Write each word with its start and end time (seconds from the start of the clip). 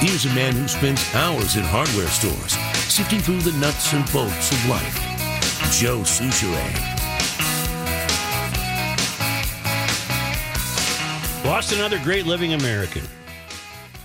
Here's 0.00 0.24
a 0.24 0.34
man 0.34 0.54
who 0.54 0.66
spends 0.66 1.14
hours 1.14 1.56
in 1.56 1.62
hardware 1.62 2.08
stores, 2.08 2.52
sifting 2.90 3.20
through 3.20 3.40
the 3.40 3.52
nuts 3.58 3.92
and 3.92 4.10
bolts 4.10 4.50
of 4.50 4.66
life. 4.66 4.94
Joe 5.72 5.98
Soucheray. 5.98 6.74
Lost 11.44 11.74
another 11.74 11.98
great 11.98 12.24
living 12.24 12.54
American. 12.54 13.02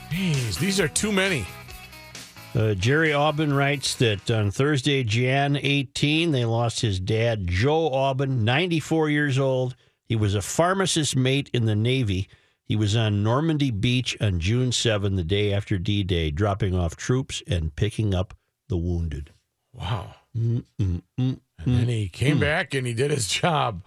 Jeez, 0.09 0.59
these 0.59 0.81
are 0.81 0.89
too 0.89 1.13
many. 1.13 1.45
Uh, 2.53 2.73
Jerry 2.73 3.13
Aubin 3.13 3.53
writes 3.53 3.95
that 3.95 4.29
on 4.29 4.51
Thursday, 4.51 5.01
Jan 5.05 5.55
18, 5.55 6.31
they 6.31 6.43
lost 6.43 6.81
his 6.81 6.99
dad, 6.99 7.47
Joe 7.47 7.87
Aubin, 7.93 8.43
94 8.43 9.09
years 9.11 9.39
old. 9.39 9.77
He 10.09 10.17
was 10.17 10.35
a 10.35 10.41
pharmacist 10.41 11.15
mate 11.15 11.49
in 11.53 11.63
the 11.63 11.75
Navy. 11.75 12.27
He 12.65 12.75
was 12.75 12.95
on 12.95 13.21
Normandy 13.23 13.69
Beach 13.71 14.17
on 14.19 14.39
June 14.39 14.71
7, 14.71 15.15
the 15.15 15.23
day 15.23 15.53
after 15.53 15.77
D 15.77 16.03
Day, 16.03 16.31
dropping 16.31 16.75
off 16.75 16.95
troops 16.95 17.43
and 17.47 17.75
picking 17.75 18.13
up 18.15 18.33
the 18.69 18.77
wounded. 18.77 19.31
Wow. 19.73 20.15
Mm, 20.35 20.65
mm, 20.81 21.01
mm, 21.19 21.39
And 21.59 21.75
then 21.77 21.87
he 21.87 22.09
came 22.09 22.39
back 22.39 22.73
and 22.73 22.85
he 22.87 22.93
did 22.93 23.11
his 23.11 23.27
job. 23.27 23.83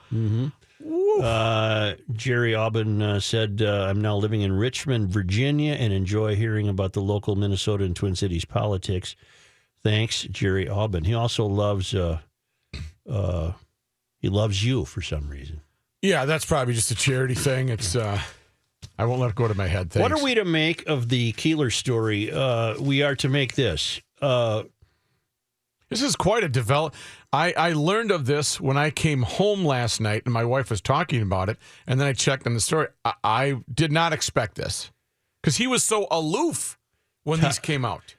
Uh, 1.20 1.94
Jerry 2.12 2.54
Aubin 2.54 3.02
uh, 3.02 3.20
said, 3.20 3.60
uh, 3.62 3.86
I'm 3.90 4.00
now 4.00 4.16
living 4.16 4.42
in 4.42 4.52
Richmond, 4.52 5.10
Virginia, 5.10 5.72
and 5.74 5.92
enjoy 5.92 6.36
hearing 6.36 6.68
about 6.68 6.92
the 6.92 7.00
local 7.00 7.34
Minnesota 7.34 7.84
and 7.84 7.96
Twin 7.96 8.14
Cities 8.14 8.44
politics. 8.44 9.16
Thanks, 9.82 10.22
Jerry 10.22 10.68
Aubin. 10.68 11.04
He 11.04 11.14
also 11.14 11.44
loves, 11.46 11.94
uh, 11.94 12.20
uh, 13.10 13.52
he 14.20 14.28
loves 14.28 14.64
you 14.64 14.84
for 14.84 15.02
some 15.02 15.28
reason. 15.28 15.60
Yeah, 16.00 16.24
that's 16.26 16.44
probably 16.44 16.74
just 16.74 16.92
a 16.92 16.94
charity 16.94 17.34
thing. 17.34 17.68
It's 17.70 17.96
uh 17.96 18.20
I 18.98 19.04
won't 19.04 19.20
let 19.20 19.30
it 19.30 19.36
go 19.36 19.46
to 19.48 19.54
my 19.54 19.68
head. 19.68 19.90
Thanks. 19.90 20.02
What 20.02 20.12
are 20.12 20.22
we 20.24 20.34
to 20.34 20.44
make 20.44 20.86
of 20.88 21.08
the 21.08 21.32
Keillor 21.34 21.72
story? 21.72 22.32
Uh, 22.32 22.78
we 22.80 23.02
are 23.02 23.14
to 23.16 23.28
make 23.28 23.54
this. 23.54 24.00
Uh, 24.20 24.64
This 25.88 26.02
is 26.02 26.16
quite 26.16 26.42
a 26.44 26.48
develop. 26.48 26.94
I, 27.32 27.52
I 27.56 27.72
learned 27.72 28.10
of 28.10 28.26
this 28.26 28.60
when 28.60 28.76
I 28.76 28.90
came 28.90 29.22
home 29.22 29.64
last 29.64 30.00
night, 30.00 30.22
and 30.24 30.34
my 30.34 30.44
wife 30.44 30.68
was 30.70 30.80
talking 30.80 31.22
about 31.22 31.48
it, 31.48 31.56
and 31.86 31.98
then 32.00 32.06
I 32.08 32.12
checked 32.12 32.46
on 32.46 32.54
the 32.54 32.60
story. 32.60 32.88
I, 33.04 33.14
I 33.22 33.56
did 33.72 33.92
not 33.92 34.12
expect 34.12 34.56
this 34.56 34.90
because 35.42 35.56
he 35.56 35.66
was 35.66 35.84
so 35.84 36.06
aloof 36.10 36.76
when 37.24 37.40
these 37.40 37.58
came 37.58 37.84
out. 37.84 38.16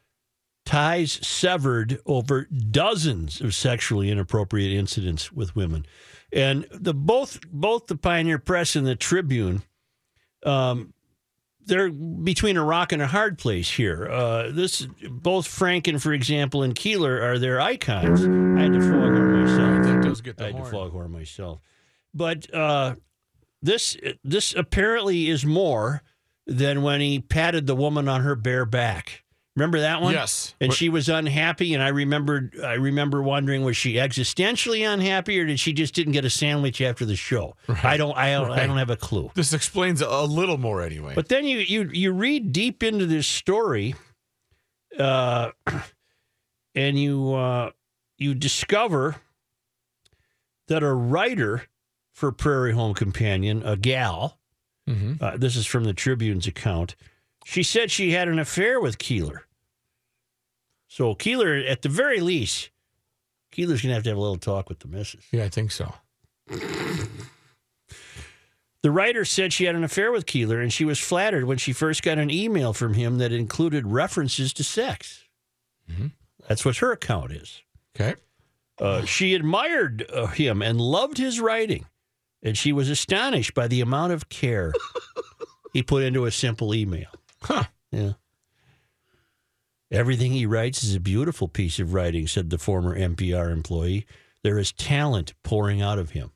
ties 0.66 1.19
severed 1.25 1.99
over 2.05 2.45
dozens 2.45 3.41
of 3.41 3.53
sexually 3.53 4.09
inappropriate 4.09 4.71
incidents 4.71 5.31
with 5.31 5.55
women, 5.55 5.86
and 6.31 6.66
the 6.71 6.93
both 6.93 7.39
both 7.52 7.88
the 7.88 7.97
Pioneer 7.97 8.39
Press 8.39 8.75
and 8.75 8.86
the 8.88 8.95
Tribune, 8.95 9.64
um, 10.43 10.93
they're 11.65 11.89
between 11.89 12.57
a 12.57 12.63
rock 12.63 12.91
and 12.91 13.01
a 13.01 13.07
hard 13.07 13.37
place 13.37 13.69
here. 13.69 14.09
Uh, 14.09 14.51
this 14.51 14.87
both 15.09 15.47
Franken, 15.47 16.01
for 16.01 16.13
example, 16.13 16.63
and 16.63 16.75
Keillor 16.75 17.21
are 17.21 17.39
their 17.39 17.61
icons. 17.61 18.21
I 18.21 18.63
had 18.63 18.73
to 18.73 18.81
foghorn 18.81 19.43
myself. 19.43 19.83
That 19.85 20.03
does 20.03 20.21
get 20.21 20.41
I 20.41 20.51
the 20.51 20.57
had 20.57 20.65
to 20.65 20.71
foghorn 20.71 21.11
myself, 21.11 21.59
but 22.13 22.53
uh, 22.53 22.95
this 23.61 23.97
this 24.23 24.53
apparently 24.55 25.29
is 25.29 25.45
more 25.45 26.01
than 26.45 26.81
when 26.81 26.99
he 26.99 27.19
patted 27.19 27.67
the 27.67 27.75
woman 27.75 28.07
on 28.09 28.21
her 28.21 28.35
bare 28.35 28.65
back. 28.65 29.23
Remember 29.59 29.81
that 29.81 30.02
one? 30.02 30.13
Yes. 30.13 30.55
And 30.61 30.69
But- 30.69 30.77
she 30.77 30.88
was 30.89 31.09
unhappy, 31.09 31.73
and 31.73 31.83
I 31.83 31.89
remembered. 31.89 32.55
I 32.63 32.73
remember 32.73 33.21
wondering, 33.21 33.63
was 33.63 33.75
she 33.75 33.95
existentially 33.95 34.88
unhappy, 34.91 35.38
or 35.39 35.45
did 35.45 35.59
she 35.59 35.73
just 35.73 35.93
didn't 35.93 36.13
get 36.13 36.23
a 36.23 36.29
sandwich 36.29 36.79
after 36.81 37.05
the 37.05 37.15
show? 37.17 37.55
I 37.83 37.97
don't. 37.97 38.15
I 38.17 38.31
don't. 38.31 38.52
I 38.52 38.65
don't 38.65 38.77
have 38.77 38.89
a 38.89 38.95
clue. 38.95 39.31
This 39.35 39.52
explains 39.53 40.02
a, 40.02 40.23
little 40.23 40.57
more 40.57 40.81
anyway. 40.81 41.13
But 41.13 41.27
then 41.27 41.45
you 41.45 41.59
you 41.59 41.89
you 41.91 42.11
read 42.13 42.53
deep 42.53 42.81
into 42.83 43.05
this 43.05 43.27
story, 43.27 43.95
uh, 44.97 45.52
and 46.75 46.97
you 46.99 47.33
uh, 47.33 47.71
you 48.17 48.33
discover 48.33 49.17
that 50.67 50.83
a 50.83 50.93
writer 50.93 51.64
for 52.14 52.31
Prairie 52.31 52.73
Home 52.73 52.93
Companion, 52.93 53.64
a 53.64 53.76
gal, 53.76 54.39
Mhm. 54.87 55.21
uh, 55.21 55.37
this 55.37 55.55
is 55.55 55.65
from 55.65 55.83
the 55.83 55.93
Tribune's 55.93 56.47
account. 56.47 56.95
She 57.45 57.64
said 57.64 57.89
she 57.89 58.11
had 58.11 58.27
an 58.27 58.37
affair 58.39 58.80
with 58.80 58.97
Keillor. 58.99 59.41
So 60.89 61.16
Keillor, 61.16 61.70
at 61.70 61.83
the 61.83 61.89
very 61.89 62.20
least, 62.20 62.72
Keillor's 63.54 63.82
gonna 63.82 63.94
have 63.94 64.04
to 64.04 64.10
have 64.10 64.17
a 64.17 64.22
little 64.22 64.38
talk 64.38 64.67
with 64.67 64.80
the 64.80 64.88
missus. 64.88 65.23
yeah, 65.32 65.45
I 65.45 65.50
think 65.50 65.72
so. 65.72 65.94
The 68.82 68.92
writer 68.92 69.26
said 69.26 69.52
she 69.52 69.66
had 69.66 69.76
an 69.76 69.83
affair 69.83 70.11
with 70.11 70.26
Keillor, 70.26 70.61
and 70.61 70.72
she 70.72 70.86
was 70.86 71.00
flattered 71.00 71.44
when 71.45 71.58
she 71.58 71.73
first 71.73 72.02
got 72.02 72.17
an 72.17 72.32
email 72.32 72.72
from 72.72 72.94
him 72.94 73.17
that 73.17 73.32
included 73.32 73.86
references 73.86 74.54
to 74.54 74.64
sex. 74.64 75.23
That's 76.48 76.64
what 76.64 76.77
her 76.77 76.92
account 76.92 77.32
is. 77.33 77.61
Okay. 77.95 78.16
Uh, 78.80 79.04
she 79.04 79.36
admired 79.36 80.10
uh, 80.11 80.27
him 80.27 80.61
and 80.61 80.80
loved 80.80 81.17
his 81.17 81.39
writing, 81.39 81.86
and 82.42 82.58
she 82.58 82.71
was 82.71 82.89
astonished 82.89 83.54
by 83.54 83.67
the 83.67 83.82
amount 83.82 84.14
of 84.14 84.30
care 84.30 84.71
he 85.73 85.83
put 85.83 86.04
into 86.04 86.26
a 86.26 86.32
simple 86.32 86.73
email. 86.73 87.10
Huh. 87.42 87.66
Yeah. 87.92 88.14
Everything 89.92 90.32
he 90.32 90.45
writes 90.45 90.83
is 90.83 90.94
a 90.95 91.00
beautiful 91.00 91.48
piece 91.48 91.80
of 91.80 91.94
writing, 91.94 92.27
said 92.27 92.50
the 92.50 92.58
former 92.60 92.98
NPR 92.98 93.52
employee. 93.52 94.05
There 94.44 94.60
is 94.60 94.72
talent 94.72 95.33
pouring 95.44 95.82
out 95.82 95.98
of 96.00 96.11
him. 96.11 96.32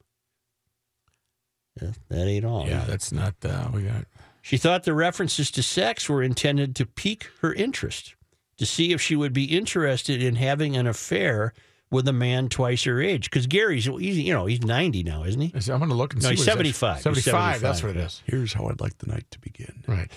Yeah, 1.81 1.91
that 2.09 2.28
ain't 2.28 2.46
all. 2.46 2.68
Yeah, 2.68 2.84
that's 2.86 3.12
not. 3.12 3.36
Uh, 3.44 3.69
we 3.74 3.84
got. 3.84 4.06
She 4.41 4.58
thought 4.58 4.84
the 4.84 4.94
references 4.94 5.50
to 5.52 5.64
sex 5.64 6.09
were 6.09 6.22
intended 6.22 6.75
to 6.75 6.86
pique 6.86 7.30
her 7.41 7.53
interest, 7.53 8.16
to 8.58 8.66
see 8.66 8.91
if 8.91 9.02
she 9.02 9.16
would 9.16 9.34
be 9.34 9.46
interested 9.46 10.22
in 10.22 10.35
having 10.35 10.75
an 10.75 10.85
affair 10.85 11.53
with 11.90 12.08
a 12.08 12.14
man 12.14 12.50
twice 12.50 12.84
her 12.84 13.02
age. 13.02 13.30
Because 13.30 13.47
Gary's, 13.47 13.85
he's, 13.85 14.18
you 14.18 14.34
know, 14.34 14.46
he's 14.47 14.62
90 14.64 15.03
now, 15.03 15.24
isn't 15.24 15.40
he? 15.40 15.53
I'm 15.72 15.80
going 15.80 15.90
to 15.90 15.96
look 15.96 16.14
and 16.14 16.22
No, 16.24 16.30
see. 16.30 16.35
he's 16.35 16.47
what 16.47 16.66
it's 16.66 16.78
75. 16.78 16.96
He's 16.96 17.24
75. 17.24 17.62
That's 17.62 17.84
what 17.84 17.91
it 17.96 17.97
is. 17.97 18.22
Here's 18.25 18.52
how 18.53 18.68
I'd 18.68 18.81
like 18.81 18.97
the 18.97 19.08
night 19.08 19.25
to 19.31 19.40
begin. 19.40 19.84
Right. 19.88 20.12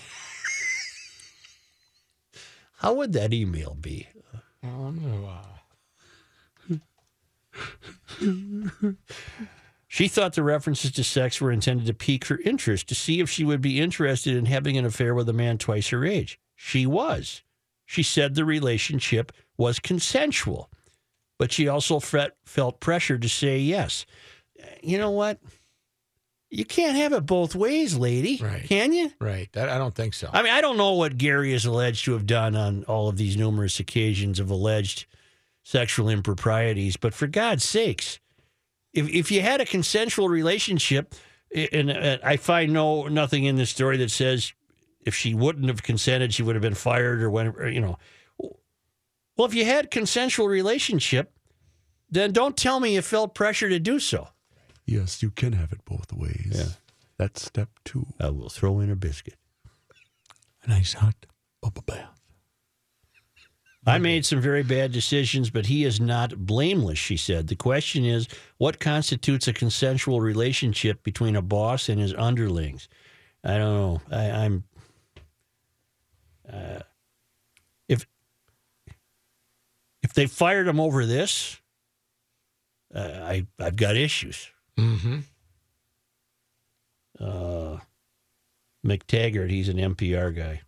How 2.77 2.95
would 2.95 3.13
that 3.15 3.33
email 3.33 3.77
be? 3.81 4.07
I 4.63 4.69
don't 4.69 5.03
know. 5.03 5.29
Uh. 5.29 5.43
She 9.89 10.09
thought 10.09 10.35
the 10.35 10.43
references 10.43 10.93
to 10.93 11.05
sex 11.05 11.41
were 11.41 11.51
intended 11.51 11.87
to 11.87 11.95
pique 11.95 12.27
her 12.27 12.39
interest, 12.45 12.87
to 12.89 12.95
see 12.95 13.21
if 13.21 13.31
she 13.31 13.45
would 13.45 13.63
be 13.63 13.81
interested 13.81 14.37
in 14.37 14.45
having 14.45 14.77
an 14.77 14.85
affair 14.85 15.15
with 15.15 15.29
a 15.29 15.33
man 15.33 15.57
twice 15.57 15.89
her 15.89 16.05
age. 16.05 16.39
She 16.55 16.87
was. 16.87 17.43
She 17.87 18.03
said 18.03 18.35
the 18.35 18.45
relationship 18.45 19.33
was 19.57 19.79
consensual, 19.79 20.71
but 21.39 21.51
she 21.51 21.67
also 21.67 21.99
felt, 21.99 22.33
felt 22.45 22.81
pressure 22.81 23.17
to 23.17 23.29
say 23.29 23.59
yes. 23.59 24.05
You 24.83 24.99
know 24.99 25.13
what? 25.13 25.39
You 26.49 26.65
can't 26.65 26.97
have 26.97 27.13
it 27.13 27.27
both 27.27 27.55
ways, 27.55 27.97
lady. 27.97 28.39
Right. 28.41 28.63
Can 28.65 28.93
you? 28.93 29.13
Right. 29.21 29.49
That, 29.53 29.69
I 29.69 29.79
don't 29.79 29.95
think 29.95 30.15
so. 30.15 30.31
I 30.33 30.43
mean, 30.43 30.53
I 30.53 30.61
don't 30.61 30.77
know 30.77 30.93
what 30.93 31.19
Gary 31.19 31.53
is 31.53 31.65
alleged 31.65 32.05
to 32.05 32.13
have 32.13 32.27
done 32.27 32.55
on 32.55 32.85
all 32.85 33.09
of 33.09 33.17
these 33.17 33.37
numerous 33.37 33.81
occasions 33.81 34.39
of 34.39 34.49
alleged 34.49 35.07
sexual 35.65 36.09
improprieties, 36.09 36.97
but 36.97 37.13
for 37.13 37.27
God's 37.27 37.65
sakes, 37.65 38.21
if 38.93 39.09
if 39.09 39.31
you 39.31 39.43
had 39.43 39.61
a 39.61 39.67
consensual 39.67 40.29
relationship, 40.29 41.15
and 41.73 41.91
uh, 41.91 42.19
I 42.23 42.37
find 42.37 42.73
no 42.73 43.09
nothing 43.09 43.45
in 43.45 43.57
this 43.57 43.71
story 43.71 43.97
that 43.99 44.11
says 44.11 44.53
if 45.05 45.15
she 45.15 45.35
wouldn't 45.35 45.67
have 45.67 45.83
consented, 45.83 46.33
she 46.33 46.43
would 46.43 46.55
have 46.55 46.63
been 46.63 46.75
fired 46.75 47.23
or 47.23 47.31
whatever, 47.31 47.69
you 47.69 47.81
know. 47.81 47.99
Well, 48.39 49.47
if 49.47 49.55
you 49.55 49.65
had 49.65 49.91
consensual 49.91 50.49
relationship, 50.49 51.33
then 52.09 52.33
don't 52.33 52.57
tell 52.57 52.81
me 52.81 52.95
you 52.95 53.03
felt 53.03 53.35
pressure 53.35 53.69
to 53.69 53.79
do 53.79 53.99
so. 53.99 54.29
Yes, 54.87 55.23
you 55.23 55.31
can 55.31 55.53
have 55.53 55.73
it 55.73 55.85
both 55.85 56.13
ways. 56.13 56.53
Yeah. 56.55 56.69
That's 57.19 57.43
step 57.43 57.69
two. 57.85 58.07
I 58.21 58.31
will 58.31 58.49
throw 58.49 58.81
in 58.81 58.91
a 58.91 58.97
biscuit. 58.97 59.37
A 60.65 60.71
nice 60.71 60.95
hot 60.95 61.27
bubble 61.61 61.83
bath. 61.83 62.17
I 63.89 63.99
made 63.99 64.27
some 64.27 64.41
very 64.41 64.65
bad 64.65 64.91
decisions, 64.91 65.49
but 65.49 65.67
he 65.67 65.85
is 65.85 66.01
not 66.01 66.45
blameless, 66.45 66.99
she 66.99 67.17
said. 67.17 67.47
The 67.47 67.55
question 67.55 68.05
is 68.05 68.27
what 68.59 68.81
constitutes 68.81 69.47
a 69.47 69.53
consensual 69.53 70.21
relationship 70.21 71.05
between 71.05 71.37
a 71.37 71.43
boss 71.43 71.89
and 71.89 72.01
his 72.01 72.13
underlings? 72.15 72.89
I 73.45 73.59
don't 73.59 73.75
know. 73.75 74.01
I, 74.11 74.31
I'm. 74.31 74.65
Uh, 76.53 76.81
if 77.89 78.07
if 80.03 80.13
they 80.15 80.27
fired 80.27 80.67
him 80.67 80.81
over 80.81 81.07
this, 81.07 81.61
uh, 82.93 83.21
I 83.23 83.47
I've 83.61 83.77
got 83.77 83.95
issues. 83.97 84.51
Mm-hmm. 84.79 85.19
Uh, 87.19 87.79
McTaggart, 88.85 89.51
he's 89.51 89.69
an 89.69 89.79
NPR 89.79 90.35
guy, 90.37 90.61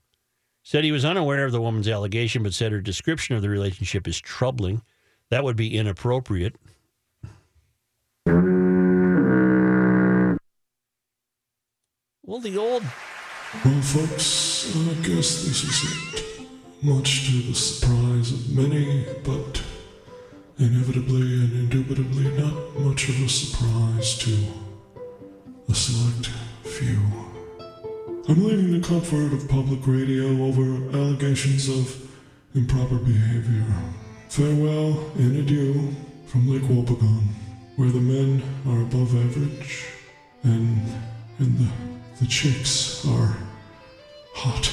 said 0.63 0.83
he 0.85 0.93
was 0.93 1.05
unaware 1.05 1.45
of 1.45 1.53
the 1.53 1.61
woman's 1.61 1.89
allegation, 1.89 2.43
but 2.43 2.55
said 2.55 2.73
her 2.73 2.81
description 2.81 3.37
of 3.37 3.43
the 3.43 3.49
relationship 3.51 4.09
is 4.09 4.19
troubling. 4.19 4.83
That 5.31 5.45
would 5.45 5.57
be 5.57 5.77
inappropriate. 5.77 6.57
Well, 12.25 12.41
the 12.41 12.59
old 12.59 12.83
Well, 13.65 13.81
folks, 13.83 14.75
I 14.77 14.93
guess 15.07 15.45
this 15.45 15.65
is 15.65 15.85
it. 16.13 16.47
much 16.83 17.27
to 17.27 17.43
the 17.43 17.55
surprise 17.55 18.33
of 18.33 18.51
many, 18.51 19.07
but 19.25 19.63
inevitably 20.59 21.23
and 21.23 21.53
indubitably 21.53 22.31
not 22.37 22.79
much 22.81 23.09
of 23.09 23.23
a 23.23 23.29
surprise 23.29 24.19
to 24.19 24.37
a 25.69 25.75
select 25.75 26.31
few. 26.65 26.99
I'm 28.29 28.45
leaving 28.45 28.81
the 28.81 28.87
comfort 28.87 29.33
of 29.33 29.49
public 29.49 29.81
radio 29.87 30.45
over 30.45 30.63
allegations 30.97 31.69
of 31.69 32.11
improper 32.55 32.99
behavior. 32.99 33.65
Farewell 34.29 35.11
and 35.17 35.37
adieu 35.37 35.95
from 36.27 36.49
Lake 36.49 36.63
Wobegon, 36.63 37.23
where 37.77 37.91
the 37.91 38.01
men 38.01 38.43
are 38.67 38.83
above 38.83 39.15
average 39.17 39.87
and 40.43 40.81
and 41.39 41.59
the 41.59 41.69
the 42.21 42.27
chicks 42.27 43.07
are 43.07 43.37
hot, 44.35 44.73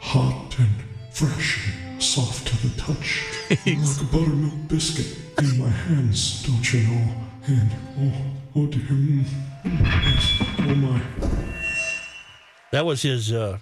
hot 0.00 0.58
and 0.58 0.70
fresh 1.10 1.70
soft 2.12 2.46
to 2.46 2.68
the 2.68 2.78
touch, 2.78 3.24
like 3.48 3.66
a 3.66 4.04
buttermilk 4.12 4.68
biscuit 4.68 5.16
in 5.38 5.58
my 5.58 5.70
hands, 5.70 6.42
don't 6.42 6.70
you 6.70 6.82
know? 6.82 7.14
And 7.46 7.70
oh, 8.00 8.60
oh 8.60 8.66
dear, 8.66 8.82
mm, 8.82 9.24
yes, 9.64 10.42
oh 10.58 10.74
my. 10.74 11.00
That 12.70 12.84
was 12.84 13.00
his 13.00 13.32
uh, 13.32 13.60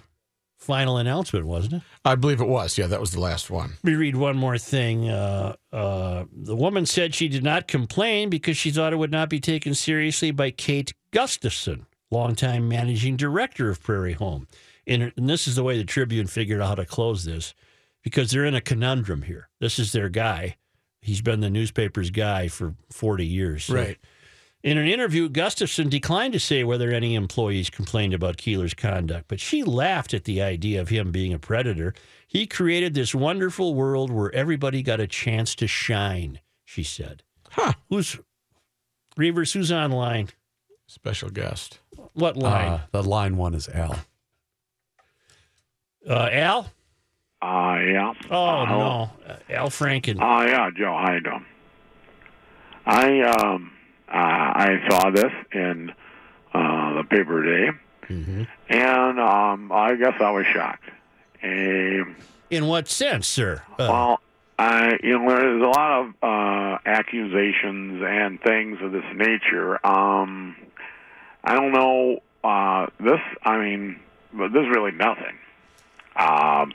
final 0.57 0.97
announcement, 0.97 1.45
wasn't 1.45 1.75
it? 1.75 1.81
I 2.03 2.15
believe 2.15 2.41
it 2.41 2.47
was. 2.47 2.77
Yeah, 2.77 2.87
that 2.87 2.99
was 2.99 3.11
the 3.11 3.21
last 3.21 3.49
one. 3.49 3.69
Let 3.83 3.91
me 3.91 3.95
read 3.95 4.17
one 4.17 4.35
more 4.35 4.57
thing. 4.57 5.07
Uh, 5.07 5.55
uh, 5.71 6.25
the 6.33 6.55
woman 6.55 6.85
said 6.85 7.15
she 7.15 7.29
did 7.29 7.45
not 7.45 7.69
complain 7.69 8.29
because 8.29 8.57
she 8.57 8.69
thought 8.69 8.91
it 8.91 8.97
would 8.97 9.11
not 9.11 9.29
be 9.29 9.39
taken 9.39 9.73
seriously 9.73 10.31
by 10.31 10.51
Kate 10.51 10.93
Gustafson, 11.11 11.85
longtime 12.09 12.67
managing 12.67 13.15
director 13.15 13.69
of 13.69 13.81
Prairie 13.81 14.11
Home. 14.11 14.49
And, 14.85 15.13
and 15.15 15.29
this 15.29 15.47
is 15.47 15.55
the 15.55 15.63
way 15.63 15.77
the 15.77 15.85
Tribune 15.85 16.27
figured 16.27 16.59
out 16.59 16.67
how 16.67 16.75
to 16.75 16.85
close 16.85 17.23
this 17.23 17.53
because 18.03 18.31
they're 18.31 18.45
in 18.45 18.55
a 18.55 18.61
conundrum 18.61 19.23
here. 19.23 19.49
This 19.59 19.79
is 19.79 19.91
their 19.91 20.09
guy. 20.09 20.57
He's 21.01 21.21
been 21.21 21.39
the 21.39 21.49
newspaper's 21.49 22.09
guy 22.11 22.47
for 22.47 22.75
40 22.91 23.25
years. 23.25 23.65
So- 23.65 23.75
Right. 23.75 23.97
In 24.63 24.77
an 24.77 24.85
interview, 24.87 25.27
Gustafson 25.27 25.89
declined 25.89 26.33
to 26.33 26.39
say 26.39 26.63
whether 26.63 26.91
any 26.91 27.15
employees 27.15 27.71
complained 27.71 28.13
about 28.13 28.37
Keillor's 28.37 28.75
conduct, 28.75 29.25
but 29.27 29.39
she 29.39 29.63
laughed 29.63 30.13
at 30.13 30.25
the 30.25 30.39
idea 30.39 30.79
of 30.79 30.89
him 30.89 31.11
being 31.11 31.33
a 31.33 31.39
predator. 31.39 31.95
He 32.27 32.45
created 32.45 32.93
this 32.93 33.15
wonderful 33.15 33.73
world 33.73 34.11
where 34.11 34.31
everybody 34.35 34.83
got 34.83 34.99
a 34.99 35.07
chance 35.07 35.55
to 35.55 35.65
shine, 35.65 36.41
she 36.63 36.83
said. 36.83 37.23
Huh. 37.49 37.73
Who's 37.89 38.19
Reavers? 39.17 39.51
Who's 39.53 39.71
online? 39.71 40.29
Special 40.85 41.29
guest. 41.31 41.79
What 42.13 42.37
line? 42.37 42.67
Uh, 42.67 42.81
the 42.91 43.01
line 43.01 43.37
one 43.37 43.55
is 43.55 43.67
Al. 43.67 43.97
Uh, 46.07 46.29
Al? 46.31 46.71
Uh, 47.41 47.77
yeah. 47.83 48.13
Oh, 48.29 48.65
no. 48.65 49.11
Uh, 49.27 49.37
Al 49.49 49.69
Franken. 49.69 50.17
Uh, 50.21 50.45
yeah, 50.45 50.69
Joe. 50.75 50.95
How 50.95 51.13
you 51.13 51.21
doing? 51.21 51.45
I 52.85 53.21
um, 53.21 53.71
uh, 54.07 54.13
I 54.13 54.87
saw 54.89 55.09
this 55.09 55.31
in 55.53 55.91
uh, 56.53 56.93
the 56.95 57.03
paper 57.03 57.43
today, 57.43 57.77
Mhm. 58.09 58.47
and 58.69 59.19
um, 59.19 59.71
I 59.71 59.95
guess 59.95 60.13
I 60.21 60.29
was 60.31 60.45
shocked. 60.47 60.89
Um, 61.43 62.15
In 62.51 62.67
what 62.67 62.87
sense, 62.87 63.27
sir? 63.27 63.61
Uh, 63.73 63.87
well, 63.89 64.21
I 64.59 64.97
you 65.03 65.17
know 65.17 65.29
there's 65.29 65.61
a 65.61 65.65
lot 65.65 65.99
of 66.01 66.13
uh, 66.21 66.77
accusations 66.85 68.03
and 68.05 68.39
things 68.41 68.79
of 68.81 68.91
this 68.91 69.05
nature. 69.15 69.83
Um, 69.85 70.55
I 71.43 71.55
don't 71.55 71.71
know. 71.71 72.21
Uh, 72.43 72.87
this, 72.99 73.19
I 73.43 73.57
mean, 73.57 73.99
but 74.33 74.51
this 74.53 74.63
is 74.63 74.69
really 74.69 74.91
nothing. 74.91 75.37
Um, 76.15 76.73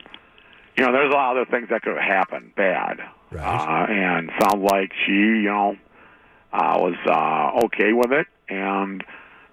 you 0.77 0.85
know, 0.85 0.93
there's 0.93 1.11
a 1.13 1.15
lot 1.17 1.37
of 1.37 1.43
other 1.43 1.51
things 1.51 1.69
that 1.71 1.83
could 1.83 1.97
have 1.97 2.03
happened 2.03 2.55
bad, 2.55 2.99
Right. 3.31 3.43
uh, 3.45 3.87
and 3.91 4.31
sounds 4.41 4.63
like 4.71 4.93
she, 5.05 5.13
you 5.13 5.43
know, 5.45 5.77
uh, 6.53 6.77
was 6.79 6.95
uh, 7.07 7.65
okay 7.67 7.93
with 7.93 8.13
it. 8.13 8.27
And 8.49 9.03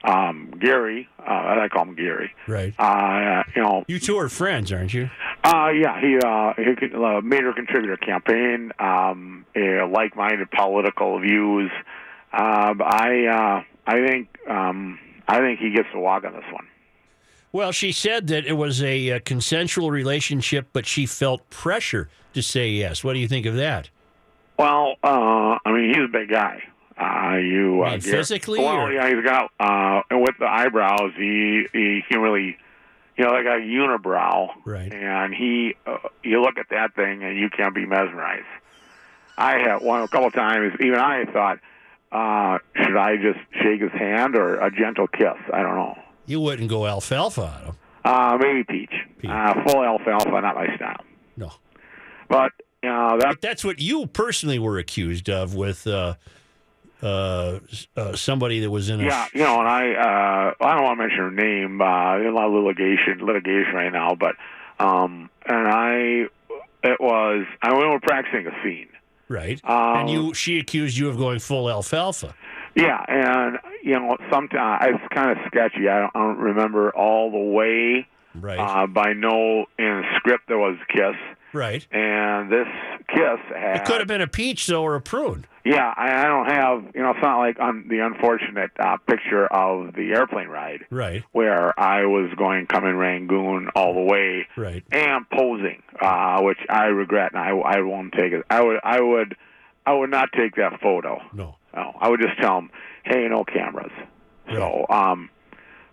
um, 0.03 0.51
Gary, 0.59 1.07
uh, 1.19 1.23
I 1.61 1.67
call 1.71 1.83
him 1.83 1.95
Gary. 1.95 2.31
right. 2.47 2.73
Uh, 2.77 3.43
you 3.55 3.61
know, 3.61 3.83
You 3.87 3.99
two 3.99 4.17
are 4.19 4.29
friends, 4.29 4.71
aren't 4.71 4.93
you? 4.93 5.09
uh, 5.43 5.69
yeah, 5.69 5.99
he 5.99 6.17
uh, 6.23 6.53
he 6.57 6.75
could- 6.75 6.93
uh, 6.95 7.21
major 7.21 7.53
contributor 7.53 7.97
campaign, 7.97 8.71
um, 8.79 9.45
uh, 9.55 9.87
like-minded 9.87 10.51
political 10.51 11.19
views. 11.19 11.71
Uh, 12.31 12.73
I 12.81 13.25
uh, 13.25 13.63
I 13.87 14.05
think 14.07 14.27
um, 14.49 14.99
I 15.27 15.37
think 15.39 15.59
he 15.59 15.71
gets 15.71 15.87
to 15.93 15.99
walk 15.99 16.23
on 16.25 16.33
this 16.33 16.43
one. 16.51 16.67
Well, 17.53 17.71
she 17.71 17.91
said 17.91 18.27
that 18.27 18.45
it 18.45 18.53
was 18.53 18.81
a, 18.83 19.11
uh 19.11 19.19
consensual 19.23 19.91
relationship, 19.91 20.67
but 20.73 20.85
she 20.85 21.05
felt 21.05 21.50
pressure 21.50 22.09
to 22.33 22.41
say 22.41 22.69
yes. 22.69 23.03
What 23.03 23.13
do 23.13 23.19
you 23.19 23.27
think 23.27 23.45
of 23.45 23.55
that? 23.55 23.89
Well, 24.57 24.95
uh, 25.03 25.57
I 25.65 25.71
mean, 25.71 25.89
he's 25.89 26.03
a 26.03 26.07
big 26.11 26.29
guy. 26.29 26.63
Uh, 26.97 27.38
you 27.38 27.83
uh, 27.83 28.00
physically, 28.00 28.59
Well, 28.59 28.88
or- 28.88 28.91
yeah, 28.91 29.07
he's 29.13 29.23
got 29.23 29.51
uh, 29.59 30.01
with 30.11 30.35
the 30.39 30.45
eyebrows. 30.47 31.11
He 31.15 31.65
he 31.73 32.01
can 32.09 32.19
really, 32.21 32.57
you 33.17 33.23
know, 33.25 33.31
like 33.31 33.45
a 33.45 33.59
unibrow. 33.61 34.50
Right. 34.65 34.94
And 34.94 35.33
he, 35.33 35.75
uh, 35.88 35.97
you 36.23 36.41
look 36.41 36.57
at 36.57 36.67
that 36.69 36.95
thing 36.95 37.23
and 37.23 37.38
you 37.38 37.50
can't 37.50 37.73
be 37.73 37.85
mesmerized. 37.85 38.45
I 39.38 39.57
had 39.59 39.81
one 39.81 40.01
a 40.03 40.07
couple 40.07 40.27
of 40.27 40.33
times. 40.33 40.73
Even 40.79 41.00
I 41.00 41.25
thought, 41.25 41.59
uh, 42.11 42.59
should 42.75 42.95
I 42.97 43.17
just 43.17 43.39
shake 43.63 43.81
his 43.81 43.91
hand 43.91 44.35
or 44.35 44.59
a 44.59 44.69
gentle 44.71 45.07
kiss? 45.07 45.38
I 45.51 45.63
don't 45.63 45.75
know. 45.75 45.97
You 46.25 46.39
wouldn't 46.39 46.69
go 46.69 46.85
alfalfa 46.85 47.41
on 47.41 47.65
him. 47.65 47.75
Uh, 48.05 48.37
maybe 48.39 48.63
peach. 48.63 48.93
Peach. 49.19 49.29
Uh, 49.29 49.53
full 49.65 49.83
alfalfa, 49.83 50.29
not 50.41 50.55
my 50.55 50.75
style. 50.75 51.03
No. 51.37 51.51
But 52.29 52.51
you 52.81 52.89
know 52.89 53.17
that 53.19 53.27
But 53.29 53.41
that's 53.41 53.63
what 53.63 53.79
you 53.79 54.07
personally 54.07 54.59
were 54.59 54.77
accused 54.77 55.29
of 55.29 55.55
with 55.55 55.87
uh, 55.87 56.15
uh, 57.01 57.59
uh, 57.95 58.15
somebody 58.15 58.59
that 58.61 58.69
was 58.69 58.89
in 58.89 59.01
a. 59.01 59.05
Yeah, 59.05 59.27
you 59.33 59.41
know, 59.41 59.59
and 59.59 59.67
I 59.67 59.93
uh 59.93 60.53
I 60.65 60.75
don't 60.75 60.83
want 60.83 60.97
to 60.97 61.03
mention 61.03 61.19
her 61.19 61.31
name. 61.31 61.81
Uh 61.81 62.17
there's 62.17 62.31
a 62.31 62.35
lot 62.35 62.47
of 62.47 62.53
litigation 62.53 63.25
litigation 63.25 63.73
right 63.73 63.91
now, 63.91 64.15
but 64.15 64.35
um 64.79 65.29
and 65.45 65.67
I 65.67 66.27
it 66.83 66.99
was 66.99 67.45
I 67.61 67.73
we 67.73 67.85
were 67.85 67.99
practicing 67.99 68.47
a 68.47 68.63
scene. 68.63 68.87
Right. 69.29 69.59
Um, 69.63 69.97
and 69.97 70.09
you, 70.09 70.33
she 70.33 70.59
accused 70.59 70.97
you 70.97 71.09
of 71.09 71.17
going 71.17 71.39
full 71.39 71.69
alfalfa. 71.69 72.35
Yeah, 72.75 73.03
and 73.07 73.57
you 73.83 73.93
know, 73.99 74.17
sometimes 74.31 74.83
it's 74.95 75.13
kind 75.13 75.31
of 75.31 75.37
sketchy. 75.47 75.87
I 75.89 75.99
don't, 76.01 76.11
I 76.15 76.19
don't 76.19 76.39
remember 76.39 76.89
all 76.95 77.31
the 77.31 77.37
way. 77.37 78.07
Right. 78.35 78.57
Uh, 78.57 78.87
by 78.87 79.13
no 79.13 79.67
in 79.77 79.85
the 80.01 80.03
script 80.17 80.45
there 80.47 80.57
was 80.57 80.75
a 80.81 80.91
kiss, 80.91 81.15
right. 81.53 81.85
and 81.91 82.51
this 82.51 82.65
kiss 83.09 83.39
had 83.55 83.75
It 83.75 83.86
could 83.86 84.00
have 84.00 84.07
been 84.07 84.21
a 84.21 84.27
peach, 84.27 84.65
though, 84.65 84.81
or 84.81 84.95
a 84.95 85.01
prune. 85.01 85.45
Yeah, 85.63 85.93
I, 85.95 86.24
I 86.24 86.24
don't 86.25 86.48
have 86.50 86.95
you 86.95 87.03
know. 87.03 87.12
It's 87.12 87.21
not 87.21 87.38
like 87.38 87.59
on 87.59 87.86
the 87.89 88.00
unfortunate 88.00 88.71
uh, 88.79 88.98
picture 89.07 89.45
of 89.45 89.93
the 89.93 90.13
airplane 90.15 90.48
ride. 90.48 90.88
Right. 90.89 91.24
where 91.31 91.79
I 91.79 92.05
was 92.07 92.31
going 92.36 92.65
coming 92.65 92.95
Rangoon 92.95 93.69
all 93.75 93.93
the 93.93 94.01
way 94.01 94.48
Right. 94.57 94.83
and 94.91 95.29
posing, 95.29 95.83
uh, 96.01 96.41
which 96.41 96.57
I 96.69 96.86
regret, 96.86 97.33
and 97.33 97.39
I, 97.39 97.51
I 97.51 97.81
won't 97.81 98.13
take 98.13 98.33
it. 98.33 98.43
I 98.50 98.63
would 98.63 98.79
I 98.83 99.00
would 99.00 99.36
I 99.86 99.93
would 99.93 100.09
not 100.09 100.29
take 100.36 100.55
that 100.55 100.81
photo. 100.81 101.21
No. 101.33 101.57
No, 101.74 101.94
I 102.00 102.10
would 102.10 102.22
just 102.22 102.38
tell 102.39 102.56
them, 102.56 102.70
hey, 103.03 103.27
no 103.30 103.44
cameras. 103.44 103.92
So, 104.51 104.86
um, 104.89 105.30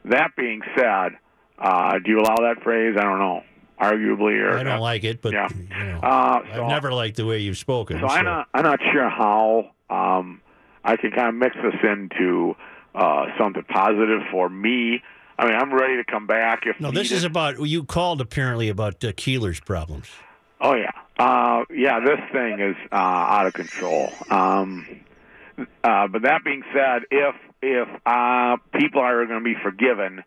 that 0.05 0.33
being 0.37 0.61
said, 0.77 1.13
uh, 1.59 1.99
do 2.05 2.11
you 2.11 2.19
allow 2.21 2.37
that 2.37 2.63
phrase? 2.63 2.97
I 2.99 3.03
don't 3.03 3.19
know. 3.19 3.43
Arguably, 3.81 4.39
or 4.43 4.59
I 4.59 4.63
don't 4.63 4.81
like 4.81 5.05
it, 5.05 5.23
but 5.23 5.33
Yeah. 5.33 5.49
you 5.55 5.85
know, 5.93 6.01
Uh, 6.03 6.41
so, 6.55 6.65
I've 6.65 6.69
never 6.69 6.93
liked 6.93 7.17
the 7.17 7.25
way 7.25 7.39
you've 7.39 7.57
spoken. 7.57 7.99
so 7.99 8.07
I'm 8.09 8.27
not 8.27 8.47
I'm 8.53 8.63
not 8.63 8.79
sure 8.93 9.09
how 9.09 9.71
um, 9.89 10.43
I 10.85 10.97
can 10.97 11.13
kind 11.13 11.29
of 11.29 11.35
mix 11.35 11.57
this 11.57 11.75
into 11.83 12.55
uh, 12.95 13.27
something 13.39 13.63
positive 13.63 14.21
for 14.31 14.51
me. 14.51 15.03
I 15.39 15.47
mean, 15.47 15.55
I'm 15.55 15.73
ready 15.73 15.97
to 15.97 16.05
come 16.05 16.27
back 16.27 16.65
if 16.67 16.79
no, 16.79 16.91
this 16.91 17.11
is 17.11 17.25
about 17.25 17.59
you 17.67 17.85
called 17.85 18.21
apparently 18.21 18.69
about 18.69 19.03
uh, 19.03 19.13
Keillor's 19.17 19.61
problems. 19.61 20.09
Oh 20.61 20.75
yeah, 20.75 20.91
uh, 21.19 21.65
yeah. 21.75 22.01
This 22.01 22.21
thing 22.33 22.61
is 22.61 22.77
uh, 22.93 22.97
out 22.97 23.47
of 23.47 23.55
control. 23.55 24.13
Um, 24.29 24.87
uh, 25.85 26.09
but 26.09 26.23
that 26.23 26.45
being 26.45 26.62
said, 26.73 27.02
if 27.11 27.35
if 27.62 27.88
uh, 28.07 28.57
people 28.79 29.00
are 29.00 29.26
going 29.26 29.38
to 29.38 29.45
be 29.45 29.57
forgiven, 29.62 30.23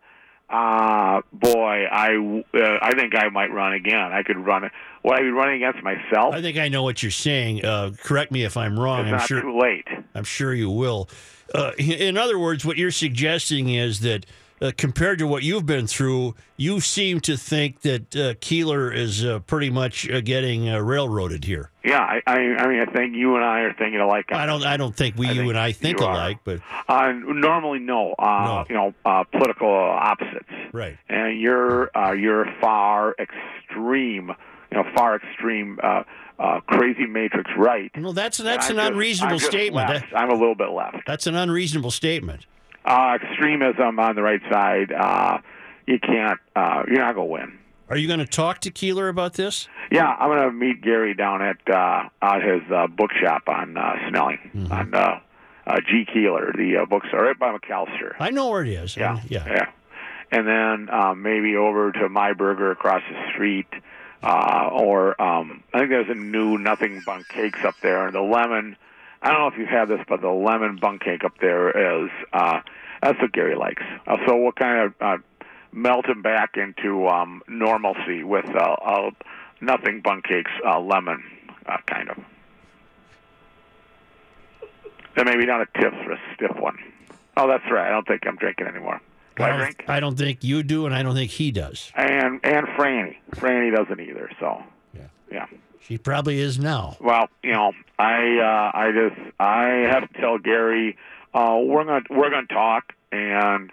uh, 0.48 1.20
boy, 1.32 1.84
I 1.90 2.42
uh, 2.54 2.78
I 2.82 2.94
think 2.94 3.14
I 3.16 3.28
might 3.28 3.52
run 3.52 3.72
again. 3.72 4.12
I 4.12 4.22
could 4.22 4.38
run. 4.38 4.70
Would 5.02 5.14
I 5.14 5.20
be 5.20 5.30
running 5.30 5.62
against 5.62 5.82
myself? 5.82 6.34
I 6.34 6.42
think 6.42 6.58
I 6.58 6.68
know 6.68 6.82
what 6.82 7.02
you're 7.02 7.10
saying. 7.10 7.64
Uh, 7.64 7.92
correct 8.02 8.30
me 8.30 8.44
if 8.44 8.56
I'm 8.56 8.78
wrong. 8.78 9.00
it's 9.00 9.06
I'm 9.06 9.18
not 9.18 9.26
sure. 9.26 9.42
too 9.42 9.58
late. 9.58 9.86
I'm 10.14 10.24
sure 10.24 10.54
you 10.54 10.70
will. 10.70 11.08
Uh, 11.54 11.72
in 11.78 12.16
other 12.16 12.38
words, 12.38 12.64
what 12.64 12.76
you're 12.76 12.90
suggesting 12.90 13.68
is 13.68 14.00
that 14.00 14.26
uh, 14.64 14.72
compared 14.76 15.18
to 15.18 15.26
what 15.26 15.42
you've 15.42 15.66
been 15.66 15.86
through, 15.86 16.34
you 16.56 16.80
seem 16.80 17.20
to 17.20 17.36
think 17.36 17.82
that 17.82 18.16
uh, 18.16 18.34
Keillor 18.40 18.94
is 18.94 19.24
uh, 19.24 19.40
pretty 19.40 19.68
much 19.70 20.08
uh, 20.10 20.20
getting 20.20 20.68
uh, 20.68 20.78
railroaded 20.78 21.44
here. 21.44 21.70
Yeah, 21.84 22.00
I, 22.00 22.22
I 22.26 22.34
I 22.34 22.66
mean, 22.68 22.80
I 22.80 22.86
think 22.86 23.14
you 23.14 23.36
and 23.36 23.44
I 23.44 23.60
are 23.60 23.74
thinking 23.74 24.00
alike. 24.00 24.26
I 24.32 24.46
don't. 24.46 24.64
I 24.64 24.76
don't 24.76 24.96
think 24.96 25.16
we, 25.16 25.28
I 25.28 25.32
you 25.32 25.50
and 25.50 25.58
I 25.58 25.72
think 25.72 26.00
alike, 26.00 26.38
but 26.44 26.60
Uh, 26.88 27.12
normally, 27.12 27.78
no. 27.78 28.14
Uh, 28.18 28.44
No. 28.44 28.64
You 28.68 28.74
know, 28.74 28.94
uh, 29.04 29.24
political 29.24 29.68
opposites. 29.70 30.48
right. 30.72 30.96
and 31.08 31.38
you're 31.40 31.90
uh, 31.96 32.12
you're 32.12 32.46
far 32.60 33.14
extreme 33.18 34.32
you 34.72 34.78
know 34.78 34.84
far 34.96 35.16
extreme 35.16 35.78
uh, 35.82 36.02
uh, 36.38 36.60
crazy 36.66 37.06
matrix 37.06 37.50
right. 37.56 37.90
No, 37.96 38.12
that's 38.12 38.38
that's 38.38 38.70
an 38.70 38.76
just- 38.76 38.90
unreasonable 38.90 39.38
statement. 39.40 39.88
That- 39.88 40.06
I'm 40.16 40.30
a 40.30 40.34
little 40.34 40.54
bit 40.56 40.70
left. 40.70 41.06
that's 41.06 41.26
an 41.26 41.34
unreasonable 41.36 41.90
statement. 41.90 42.46
Uh, 42.84 43.16
extremism 43.20 43.98
on 43.98 44.14
the 44.14 44.22
right 44.22 44.42
side. 44.50 44.92
Uh, 44.92 45.38
you 45.86 45.98
can't. 45.98 46.38
Uh, 46.54 46.82
you're 46.88 46.98
not 47.00 47.14
gonna 47.14 47.26
win. 47.26 47.58
Are 47.90 47.96
you 47.98 48.06
going 48.06 48.18
to 48.20 48.26
talk 48.26 48.60
to 48.60 48.70
Keillor 48.70 49.10
about 49.10 49.34
this? 49.34 49.68
Yeah, 49.92 50.06
I'm 50.06 50.30
gonna 50.30 50.50
meet 50.50 50.80
Gary 50.80 51.14
down 51.14 51.42
at 51.42 51.58
uh, 51.68 52.08
at 52.22 52.42
his 52.42 52.62
uh, 52.72 52.86
bookshop 52.86 53.48
on 53.48 53.76
uh, 53.76 54.08
Snelling 54.08 54.38
Mm-hmm. 54.54 54.72
on 54.72 54.94
uh, 54.94 55.20
uh, 55.66 55.80
G 55.88 56.06
Keillor, 56.06 56.56
the 56.56 56.78
uh, 56.82 56.86
bookstore 56.86 57.22
right 57.24 57.38
by 57.38 57.56
Macalester. 57.56 58.14
I 58.18 58.30
know 58.30 58.48
where 58.50 58.62
it 58.62 58.68
is. 58.68 58.96
Yeah, 58.96 59.18
And- 59.18 59.30
yeah. 59.30 59.46
yeah. 59.46 59.66
And 60.32 60.48
then 60.48 60.90
um, 60.92 61.22
maybe 61.22 61.54
over 61.56 61.92
to 61.92 62.08
My 62.08 62.32
Burger 62.32 62.70
across 62.72 63.02
the 63.08 63.30
street, 63.32 63.68
uh, 64.22 64.68
or 64.72 65.20
um, 65.22 65.62
I 65.72 65.78
think 65.78 65.90
there's 65.90 66.08
a 66.08 66.14
new 66.14 66.58
Nothing 66.58 67.02
Bundt 67.06 67.28
Cakes 67.28 67.60
up 67.64 67.74
there, 67.82 68.06
and 68.06 68.14
the 68.14 68.20
lemon. 68.22 68.76
I 69.24 69.30
don't 69.30 69.40
know 69.40 69.46
if 69.48 69.56
you've 69.58 69.68
had 69.68 69.88
this, 69.88 70.00
but 70.06 70.20
the 70.20 70.28
lemon 70.28 70.76
Bundt 70.80 71.02
cake 71.02 71.24
up 71.24 71.32
there 71.40 72.04
is 72.04 72.10
uh, 72.34 72.60
that's 73.02 73.18
what 73.20 73.32
Gary 73.32 73.56
likes. 73.56 73.82
Uh, 74.06 74.18
so 74.26 74.36
we'll 74.36 74.52
kind 74.52 74.80
of 74.80 74.94
uh, 75.00 75.16
melt 75.72 76.06
him 76.06 76.20
back 76.22 76.56
into 76.56 77.08
um, 77.08 77.42
normalcy 77.48 78.22
with 78.22 78.44
uh, 78.54 78.76
uh, 78.84 79.10
Nothing 79.62 80.02
Bundt 80.02 80.24
Cakes 80.24 80.50
uh, 80.66 80.78
lemon, 80.78 81.24
uh, 81.66 81.78
kind 81.86 82.10
of. 82.10 82.18
And 85.16 85.26
maybe 85.26 85.46
not 85.46 85.62
a 85.62 85.66
tip 85.80 85.92
for 86.04 86.12
a 86.12 86.18
stiff 86.34 86.56
one. 86.58 86.76
Oh, 87.36 87.48
that's 87.48 87.64
right. 87.70 87.86
I 87.88 87.90
don't 87.90 88.06
think 88.06 88.26
I'm 88.26 88.36
drinking 88.36 88.66
anymore. 88.66 89.00
Do 89.36 89.42
I, 89.44 89.52
I 89.52 89.56
drink? 89.56 89.78
don't, 89.78 89.90
I 89.90 90.00
don't 90.00 90.18
think 90.18 90.44
you 90.44 90.62
do, 90.62 90.86
and 90.86 90.94
I 90.94 91.02
don't 91.02 91.14
think 91.14 91.30
he 91.30 91.50
does. 91.50 91.90
And 91.94 92.40
and 92.44 92.66
Franni, 92.76 93.16
Franni 93.36 93.74
doesn't 93.74 94.00
either. 94.00 94.30
So 94.38 94.62
Yeah. 94.92 95.06
yeah. 95.32 95.46
She 95.86 95.98
probably 95.98 96.40
is 96.40 96.58
now. 96.58 96.96
Well, 97.00 97.28
you 97.42 97.52
know, 97.52 97.72
I 97.98 98.38
uh, 98.38 98.78
I 98.78 98.92
just 98.92 99.20
I 99.38 99.64
have 99.90 100.10
to 100.10 100.20
tell 100.20 100.38
Gary 100.38 100.96
uh, 101.34 101.58
we're 101.62 101.84
gonna 101.84 102.04
we're 102.10 102.30
gonna 102.30 102.46
talk, 102.46 102.94
and 103.12 103.70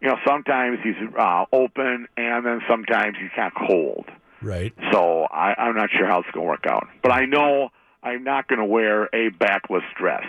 you 0.00 0.08
know 0.08 0.16
sometimes 0.26 0.78
he's 0.82 0.94
uh, 1.18 1.44
open, 1.52 2.06
and 2.16 2.46
then 2.46 2.62
sometimes 2.68 3.16
he's 3.20 3.30
kind 3.36 3.52
of 3.54 3.68
cold. 3.68 4.06
Right. 4.40 4.72
So 4.92 5.24
I, 5.24 5.54
I'm 5.58 5.74
not 5.74 5.90
sure 5.90 6.06
how 6.06 6.20
it's 6.20 6.30
gonna 6.32 6.46
work 6.46 6.66
out, 6.66 6.88
but 7.02 7.12
I 7.12 7.26
know 7.26 7.70
I'm 8.02 8.24
not 8.24 8.48
gonna 8.48 8.66
wear 8.66 9.08
a 9.14 9.28
backless 9.28 9.84
dress. 9.98 10.24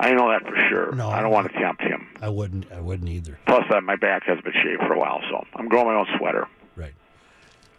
I 0.00 0.12
know 0.12 0.28
that 0.30 0.42
for 0.42 0.56
sure. 0.68 0.92
No. 0.94 1.08
I 1.08 1.20
don't 1.22 1.32
want 1.32 1.50
to 1.50 1.58
tempt 1.58 1.82
him. 1.82 2.06
I 2.20 2.28
wouldn't. 2.28 2.70
I 2.70 2.80
wouldn't 2.80 3.08
either. 3.08 3.38
Plus, 3.46 3.64
uh, 3.70 3.80
my 3.80 3.96
back 3.96 4.24
has 4.24 4.40
been 4.42 4.52
shaved 4.52 4.82
for 4.86 4.92
a 4.92 4.98
while, 4.98 5.20
so 5.30 5.44
I'm 5.54 5.68
growing 5.68 5.86
my 5.86 5.94
own 5.94 6.06
sweater. 6.18 6.46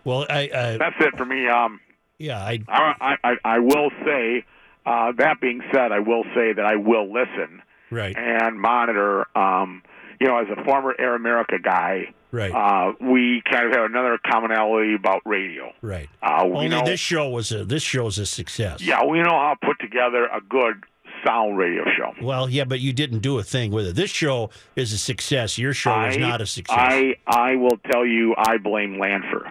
Well, 0.09 0.25
I. 0.29 0.49
I 0.53 0.77
That's 0.77 0.95
it 0.99 1.15
for 1.17 1.25
me. 1.25 1.47
Um, 1.47 1.79
yeah. 2.17 2.39
I. 2.39 2.59
I, 2.67 3.15
I, 3.23 3.33
I 3.45 3.59
will 3.59 3.91
say, 4.03 4.43
uh, 4.85 5.11
that 5.17 5.39
being 5.39 5.61
said, 5.73 5.91
I 5.91 5.99
will 5.99 6.23
say 6.35 6.53
that 6.53 6.65
I 6.65 6.75
will 6.75 7.11
listen 7.13 7.61
Right. 7.91 8.15
and 8.17 8.59
monitor. 8.59 9.25
Um, 9.37 9.83
you 10.19 10.27
know, 10.27 10.37
as 10.39 10.47
a 10.49 10.63
former 10.65 10.93
Air 10.99 11.15
America 11.15 11.57
guy, 11.63 12.13
Right. 12.31 12.51
uh, 12.51 12.93
we 12.99 13.41
kind 13.49 13.65
of 13.67 13.71
have 13.75 13.85
another 13.85 14.19
commonality 14.29 14.93
about 14.95 15.21
radio. 15.25 15.71
right. 15.81 16.09
Uh, 16.21 16.41
Only 16.43 16.67
know, 16.69 16.83
this 16.83 16.99
show 16.99 17.29
was 17.29 17.51
a. 17.51 17.63
This 17.65 17.83
show's 17.83 18.17
a 18.19 18.25
success. 18.25 18.81
yeah, 18.81 19.05
we 19.05 19.19
know 19.21 19.29
how 19.29 19.55
to 19.59 19.65
put 19.65 19.79
together 19.79 20.25
a 20.25 20.41
good 20.41 20.83
sound 21.25 21.57
radio 21.57 21.83
show. 21.97 22.13
Well, 22.21 22.49
yeah, 22.49 22.63
but 22.65 22.79
you 22.79 22.93
didn't 22.93 23.19
do 23.19 23.39
a 23.39 23.43
thing 23.43 23.71
with 23.71 23.87
it. 23.87 23.95
This 23.95 24.09
show 24.11 24.49
is 24.75 24.91
a 24.93 24.97
success. 24.97 25.57
Your 25.57 25.73
show 25.73 26.01
is 26.05 26.17
not 26.17 26.41
a 26.41 26.45
success. 26.45 26.77
I 26.77 27.15
I 27.27 27.55
will 27.55 27.77
tell 27.91 28.05
you, 28.05 28.35
I 28.37 28.57
blame 28.57 28.99
Lanpher. 28.99 29.49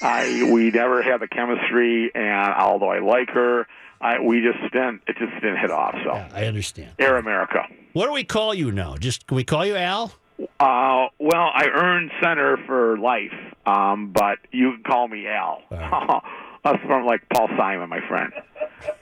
I 0.00 0.48
we 0.52 0.70
never 0.70 1.02
had 1.02 1.20
the 1.20 1.28
chemistry, 1.28 2.10
and 2.14 2.54
although 2.54 2.90
I 2.90 3.00
like 3.00 3.30
her, 3.30 3.66
I 4.00 4.20
we 4.20 4.40
just 4.40 4.60
didn't 4.72 5.02
it 5.06 5.16
just 5.18 5.34
didn't 5.34 5.58
hit 5.58 5.70
off. 5.70 5.94
So 6.04 6.12
Yeah, 6.14 6.28
I 6.32 6.44
understand. 6.46 6.92
Air 6.98 7.16
America. 7.16 7.66
What 7.92 8.06
do 8.06 8.12
we 8.12 8.24
call 8.24 8.54
you 8.54 8.70
now? 8.70 8.96
Just 8.96 9.26
can 9.26 9.36
we 9.36 9.44
call 9.44 9.66
you 9.66 9.76
Al? 9.76 10.12
Uh, 10.60 11.08
well, 11.18 11.50
I 11.52 11.68
earned 11.72 12.12
center 12.22 12.56
for 12.58 12.96
life, 12.98 13.32
um, 13.66 14.12
but 14.12 14.38
you 14.52 14.72
can 14.74 14.82
call 14.84 15.08
me 15.08 15.26
Al. 15.26 15.62
That's 16.64 16.80
from 16.84 17.06
like 17.06 17.28
Paul 17.28 17.48
Simon, 17.56 17.88
my 17.88 18.00
friend. 18.06 18.32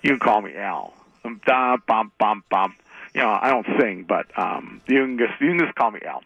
You 0.02 0.10
can 0.10 0.18
call 0.18 0.40
me 0.40 0.54
Al. 0.56 0.94
Um, 1.24 1.40
da, 1.46 1.76
bum, 1.86 2.12
bum, 2.18 2.42
bum. 2.50 2.74
You 3.14 3.20
know, 3.22 3.38
I 3.40 3.50
don't 3.50 3.66
sing, 3.78 4.04
but 4.08 4.26
um, 4.38 4.80
you 4.86 5.00
can 5.02 5.18
just 5.18 5.40
you 5.40 5.48
can 5.48 5.58
just 5.58 5.74
call 5.74 5.90
me 5.90 6.00
Al. 6.06 6.22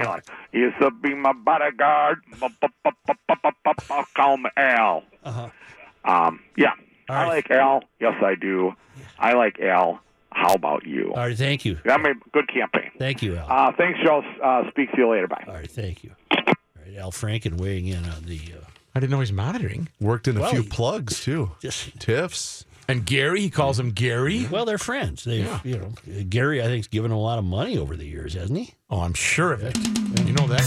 You 0.00 0.04
know, 0.06 0.10
like, 0.12 0.24
he 0.52 0.58
used 0.58 0.78
to 0.80 0.90
be 0.90 1.14
my 1.14 1.32
bodyguard. 1.32 2.20
Call 4.16 4.36
me 4.38 4.50
Al. 4.56 5.02
Uh-huh. 5.24 5.48
Um, 6.04 6.40
yeah, 6.56 6.72
All 7.08 7.16
I 7.16 7.22
right. 7.22 7.28
like 7.28 7.50
Al. 7.50 7.82
Yes, 8.00 8.14
I 8.22 8.34
do. 8.34 8.74
I 9.18 9.34
like 9.34 9.60
Al. 9.60 10.00
How 10.32 10.54
about 10.54 10.86
you? 10.86 11.12
All 11.12 11.26
right. 11.26 11.36
Thank 11.36 11.64
you. 11.64 11.78
That 11.84 12.00
made 12.00 12.12
a 12.16 12.30
good 12.32 12.48
campaign. 12.48 12.90
Thank 12.98 13.20
you, 13.22 13.36
Al. 13.36 13.46
Uh, 13.50 13.72
thanks, 13.76 13.98
Joe. 14.04 14.22
Uh, 14.42 14.70
speak 14.70 14.90
to 14.92 14.98
you 14.98 15.10
later. 15.10 15.26
Bye. 15.26 15.44
All 15.46 15.54
right. 15.54 15.70
Thank 15.70 16.04
you. 16.04 16.12
All 16.30 16.44
right. 16.86 16.96
Al 16.96 17.10
Franken 17.10 17.60
weighing 17.60 17.86
in 17.88 18.04
on 18.04 18.24
the. 18.24 18.40
Uh, 18.56 18.64
I 18.94 19.00
didn't 19.00 19.10
know 19.12 19.20
he's 19.20 19.32
monitoring. 19.32 19.88
Worked 20.00 20.28
in 20.28 20.36
a 20.38 20.48
few 20.48 20.62
he- 20.62 20.68
plugs 20.68 21.20
too. 21.22 21.52
just 21.60 21.98
Tiffs. 22.00 22.64
And 22.90 23.06
Gary, 23.06 23.42
he 23.42 23.50
calls 23.50 23.78
him 23.78 23.92
Gary. 23.92 24.48
well, 24.50 24.64
they're 24.64 24.76
friends. 24.76 25.22
They, 25.22 25.42
have 25.42 25.64
you 25.64 25.78
know, 25.78 25.92
Gary, 26.28 26.60
I 26.60 26.64
think's 26.64 26.88
given 26.88 27.12
him 27.12 27.18
a 27.18 27.20
lot 27.20 27.38
of 27.38 27.44
money 27.44 27.78
over 27.78 27.94
the 27.94 28.04
years, 28.04 28.34
hasn't 28.34 28.58
he? 28.58 28.74
Oh, 28.90 29.02
I'm 29.02 29.14
sure 29.14 29.52
of 29.52 29.62
it. 29.62 29.76
You 30.26 30.32
know 30.32 30.48
that. 30.48 30.66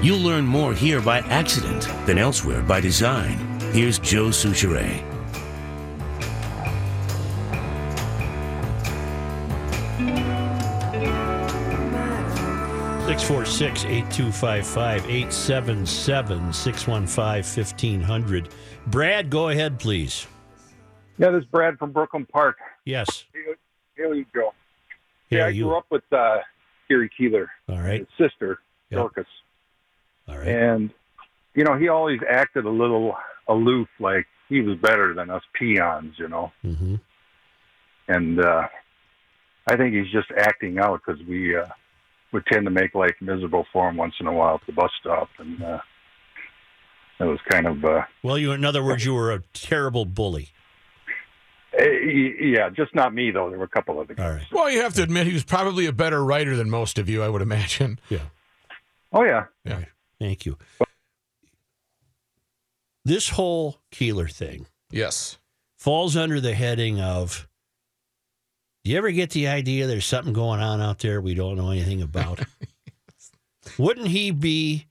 You'll 0.00 0.20
learn 0.20 0.46
more 0.46 0.72
here 0.72 1.00
by 1.00 1.18
accident 1.18 1.88
than 2.06 2.18
elsewhere 2.18 2.62
by 2.62 2.80
design. 2.80 3.36
Here's 3.72 3.98
Joe 3.98 4.28
Soucheray. 4.28 5.09
Six 13.10 13.24
four 13.24 13.44
six 13.44 13.84
eight 13.86 14.08
two 14.08 14.30
five 14.30 14.64
five 14.64 15.04
eight 15.10 15.32
seven 15.32 15.84
seven 15.84 16.52
six 16.52 16.86
one 16.86 17.08
five 17.08 17.44
fifteen 17.44 18.00
hundred. 18.00 18.50
Brad, 18.86 19.30
go 19.30 19.48
ahead, 19.48 19.80
please. 19.80 20.28
Yeah, 21.18 21.32
this 21.32 21.42
is 21.42 21.46
Brad 21.46 21.76
from 21.76 21.90
Brooklyn 21.90 22.24
Park. 22.24 22.58
Yes. 22.84 23.24
Here 23.96 24.14
you 24.14 24.24
go. 24.32 24.54
Yeah, 25.28 25.46
I 25.46 25.48
you. 25.48 25.64
grew 25.64 25.76
up 25.76 25.86
with 25.90 26.04
uh, 26.12 26.36
Gary 26.88 27.10
Keillor, 27.18 27.48
All 27.68 27.80
right. 27.80 28.06
his 28.16 28.30
sister, 28.30 28.60
Yeah. 28.90 28.98
Dorcas. 28.98 29.26
All 30.28 30.38
right. 30.38 30.46
And, 30.46 30.90
you 31.56 31.64
know, 31.64 31.76
he 31.76 31.88
always 31.88 32.20
acted 32.30 32.64
a 32.64 32.70
little 32.70 33.16
aloof, 33.48 33.88
like 33.98 34.28
he 34.48 34.60
was 34.60 34.78
better 34.78 35.14
than 35.14 35.30
us 35.30 35.42
peons, 35.54 36.14
you 36.16 36.28
know. 36.28 36.52
Mm-hmm. 36.64 36.94
And 38.06 38.40
uh, 38.40 38.68
I 39.66 39.76
think 39.76 39.94
he's 39.96 40.12
just 40.12 40.30
acting 40.36 40.78
out 40.78 41.00
because 41.04 41.20
we 41.26 41.56
uh, 41.56 41.66
would 42.32 42.44
tend 42.46 42.64
to 42.66 42.70
make 42.70 42.94
life 42.94 43.14
miserable 43.20 43.66
for 43.72 43.88
him 43.88 43.96
once 43.96 44.14
in 44.20 44.26
a 44.26 44.32
while 44.32 44.54
at 44.56 44.60
the 44.66 44.72
bus 44.72 44.90
stop. 45.00 45.28
And 45.38 45.62
uh, 45.62 45.78
it 47.20 47.24
was 47.24 47.38
kind 47.50 47.66
of, 47.66 47.84
uh, 47.84 48.02
Well, 48.22 48.38
you, 48.38 48.52
in 48.52 48.64
other 48.64 48.82
words, 48.84 49.04
you 49.04 49.14
were 49.14 49.32
a 49.32 49.42
terrible 49.52 50.04
bully. 50.04 50.50
eh, 51.78 51.84
yeah, 52.40 52.70
just 52.70 52.94
not 52.94 53.12
me, 53.14 53.30
though. 53.30 53.50
There 53.50 53.58
were 53.58 53.64
a 53.64 53.68
couple 53.68 53.98
other 54.00 54.14
guys. 54.14 54.24
All 54.26 54.32
right. 54.32 54.46
Well, 54.52 54.70
you 54.70 54.80
have 54.82 54.94
to 54.94 55.02
admit 55.02 55.26
he 55.26 55.32
was 55.32 55.44
probably 55.44 55.86
a 55.86 55.92
better 55.92 56.24
writer 56.24 56.56
than 56.56 56.70
most 56.70 56.98
of 56.98 57.08
you, 57.08 57.22
I 57.22 57.28
would 57.28 57.42
imagine. 57.42 57.98
Yeah. 58.08 58.18
Oh, 59.12 59.24
yeah. 59.24 59.44
All 59.66 59.72
right. 59.74 59.88
Thank 60.20 60.46
you. 60.46 60.56
This 63.04 63.30
whole 63.30 63.80
Keillor 63.92 64.30
thing 64.30 64.66
Yes. 64.90 65.38
falls 65.76 66.16
under 66.16 66.40
the 66.40 66.54
heading 66.54 67.00
of 67.00 67.48
do 67.48 67.49
you 68.84 68.96
ever 68.96 69.10
get 69.10 69.30
the 69.30 69.48
idea 69.48 69.86
there's 69.86 70.06
something 70.06 70.32
going 70.32 70.60
on 70.60 70.80
out 70.80 71.00
there 71.00 71.20
we 71.20 71.34
don't 71.34 71.56
know 71.56 71.70
anything 71.70 72.02
about? 72.02 72.40
Wouldn't 73.78 74.08
he 74.08 74.30
be 74.30 74.86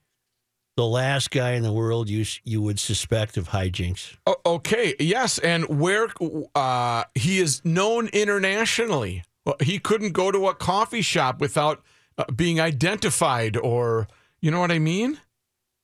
the 0.76 0.86
last 0.86 1.30
guy 1.30 1.52
in 1.52 1.62
the 1.62 1.72
world 1.72 2.08
you 2.08 2.24
you 2.44 2.62
would 2.62 2.78
suspect 2.78 3.36
of 3.36 3.48
hijinks? 3.50 4.16
O- 4.26 4.40
okay. 4.46 4.94
Yes, 4.98 5.38
and 5.38 5.64
where 5.80 6.08
uh, 6.54 7.04
he 7.14 7.38
is 7.38 7.62
known 7.64 8.08
internationally. 8.08 9.24
Well, 9.44 9.56
he 9.60 9.78
couldn't 9.78 10.12
go 10.12 10.30
to 10.30 10.48
a 10.48 10.54
coffee 10.54 11.02
shop 11.02 11.40
without 11.40 11.82
uh, 12.16 12.24
being 12.34 12.60
identified, 12.60 13.56
or 13.56 14.06
you 14.40 14.50
know 14.50 14.60
what 14.60 14.70
I 14.70 14.78
mean. 14.78 15.18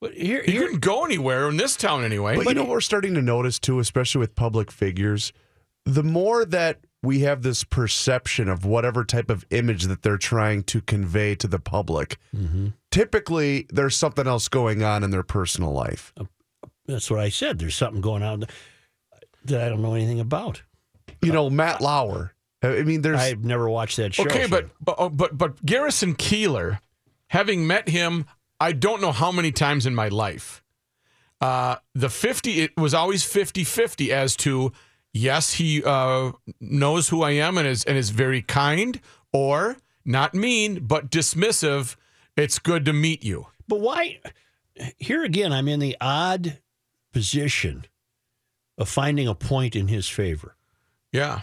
But 0.01 0.15
here, 0.15 0.43
He 0.45 0.53
here 0.53 0.63
couldn't 0.63 0.81
go 0.81 1.05
anywhere 1.05 1.49
in 1.49 1.57
this 1.57 1.75
town 1.75 2.05
anyway. 2.05 2.37
But, 2.37 2.47
you 2.47 2.55
know 2.55 2.63
what 2.63 2.71
we're 2.71 2.81
starting 2.81 3.15
to 3.15 3.23
notice 3.23 3.59
too, 3.59 3.79
especially 3.79 4.21
with 4.21 4.35
public 4.35 4.71
figures, 4.71 5.33
the 5.85 6.03
more 6.03 6.45
that 6.45 6.81
we 7.03 7.21
have 7.21 7.43
this 7.43 7.63
perception 7.65 8.49
of 8.49 8.65
whatever 8.65 9.05
type 9.05 9.31
of 9.31 9.45
image 9.51 9.85
that 9.85 10.03
they're 10.03 10.17
trying 10.19 10.63
to 10.65 10.81
convey 10.81 11.35
to 11.37 11.47
the 11.47 11.59
public, 11.59 12.17
Mhm. 12.35 12.73
typically 12.91 13.67
there's 13.71 13.97
something 13.97 14.27
else 14.27 14.49
going 14.49 14.83
on 14.83 15.05
in 15.05 15.11
their 15.11 15.23
personal 15.23 15.73
life. 15.73 16.13
that's 16.87 17.11
what 17.11 17.19
I 17.21 17.29
said. 17.31 17.59
There's 17.59 17.75
something 17.75 18.01
going 18.01 18.23
on 18.23 18.45
that 19.45 19.61
I 19.61 19.69
don't 19.69 19.83
know 19.83 19.95
anything 19.95 20.21
about. 20.21 20.63
You 21.21 21.33
know, 21.33 21.51
Matt 21.51 21.81
Lauer 21.81 22.33
I 22.63 22.83
mean, 22.83 23.03
there's 23.03 23.21
I've 23.21 23.45
never 23.45 23.69
watched 23.69 23.97
that 23.99 24.15
show. 24.15 24.25
Okay, 24.25 24.45
so- 24.45 24.49
but 24.49 24.71
but 24.81 24.95
oh, 24.99 25.09
but 25.09 25.37
but 25.37 25.65
Garrison 25.67 26.15
Keillor, 26.15 26.79
having 27.29 27.67
met 27.67 27.89
him, 27.89 28.25
I 28.61 28.73
don't 28.73 29.01
know 29.01 29.13
how 29.13 29.31
many 29.31 29.53
times 29.53 29.85
in 29.87 29.95
my 29.95 30.09
life. 30.09 30.63
Uh, 31.41 31.77
the 31.95 32.09
50 32.09 32.61
it 32.63 32.77
was 32.79 32.95
always 32.95 33.23
50-50 33.25 34.11
as 34.11 34.35
to 34.37 34.73
yes, 35.17 35.55
he 35.55 35.83
uh, 35.85 36.33
knows 36.61 37.09
who 37.09 37.23
I 37.23 37.33
am 37.33 37.59
and 37.59 37.67
is 37.67 37.85
and 37.85 37.97
is 37.97 38.11
very 38.11 38.43
kind 38.43 39.01
or 39.33 39.77
not 40.05 40.35
mean 40.35 40.85
but 40.87 41.11
dismissive. 41.11 41.97
It's 42.37 42.59
good 42.59 42.85
to 42.85 42.93
meet 42.93 43.25
you. 43.25 43.47
But 43.67 43.81
why? 43.81 44.21
Here 44.99 45.25
again, 45.25 45.53
I'm 45.53 45.69
in 45.69 45.81
the 45.81 45.97
odd 46.01 46.59
position 47.13 47.87
of 48.77 48.89
finding 48.89 49.27
a 49.27 49.35
point 49.35 49.75
in 49.75 49.89
his 49.89 50.09
favor. 50.09 50.57
Yeah. 51.13 51.43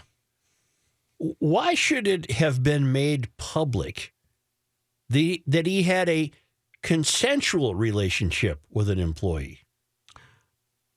Why 1.18 1.74
should 1.74 2.06
it 2.06 2.32
have 2.32 2.62
been 2.62 2.92
made 2.92 3.36
public 3.36 4.12
the 5.08 5.42
that 5.46 5.66
he 5.66 5.82
had 5.82 6.08
a 6.08 6.30
consensual 6.82 7.74
relationship 7.74 8.60
with 8.70 8.88
an 8.88 9.00
employee? 9.00 9.63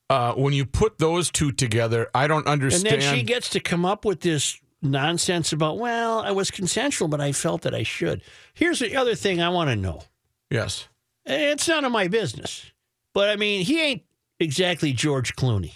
Uh, 0.10 0.34
when 0.34 0.54
you 0.54 0.66
put 0.66 0.98
those 1.00 1.30
two 1.30 1.52
together, 1.52 2.10
I 2.16 2.28
don't 2.28 2.48
understand. 2.48 2.94
And 2.94 3.02
then 3.02 3.16
she 3.16 3.24
gets 3.24 3.50
to 3.50 3.60
come 3.60 3.84
up 3.86 4.06
with 4.06 4.22
this 4.22 4.58
nonsense 4.82 5.52
about, 5.52 5.80
well, 5.80 6.20
I 6.20 6.32
was 6.32 6.50
consensual, 6.50 7.08
but 7.10 7.20
I 7.20 7.34
felt 7.34 7.64
that 7.64 7.76
I 7.76 7.84
should. 7.84 8.22
Here's 8.54 8.80
the 8.80 8.96
other 8.96 9.16
thing 9.16 9.42
I 9.42 9.50
want 9.50 9.70
to 9.70 9.76
know. 9.76 10.04
yes. 10.50 10.88
It's 11.26 11.68
none 11.68 11.84
of 11.84 11.92
my 11.92 12.08
business. 12.08 12.72
But 13.14 13.28
I 13.30 13.36
mean, 13.36 13.66
he 13.66 13.82
ain't 13.82 14.04
exactly 14.40 14.94
George 14.94 15.36
Clooney. 15.36 15.74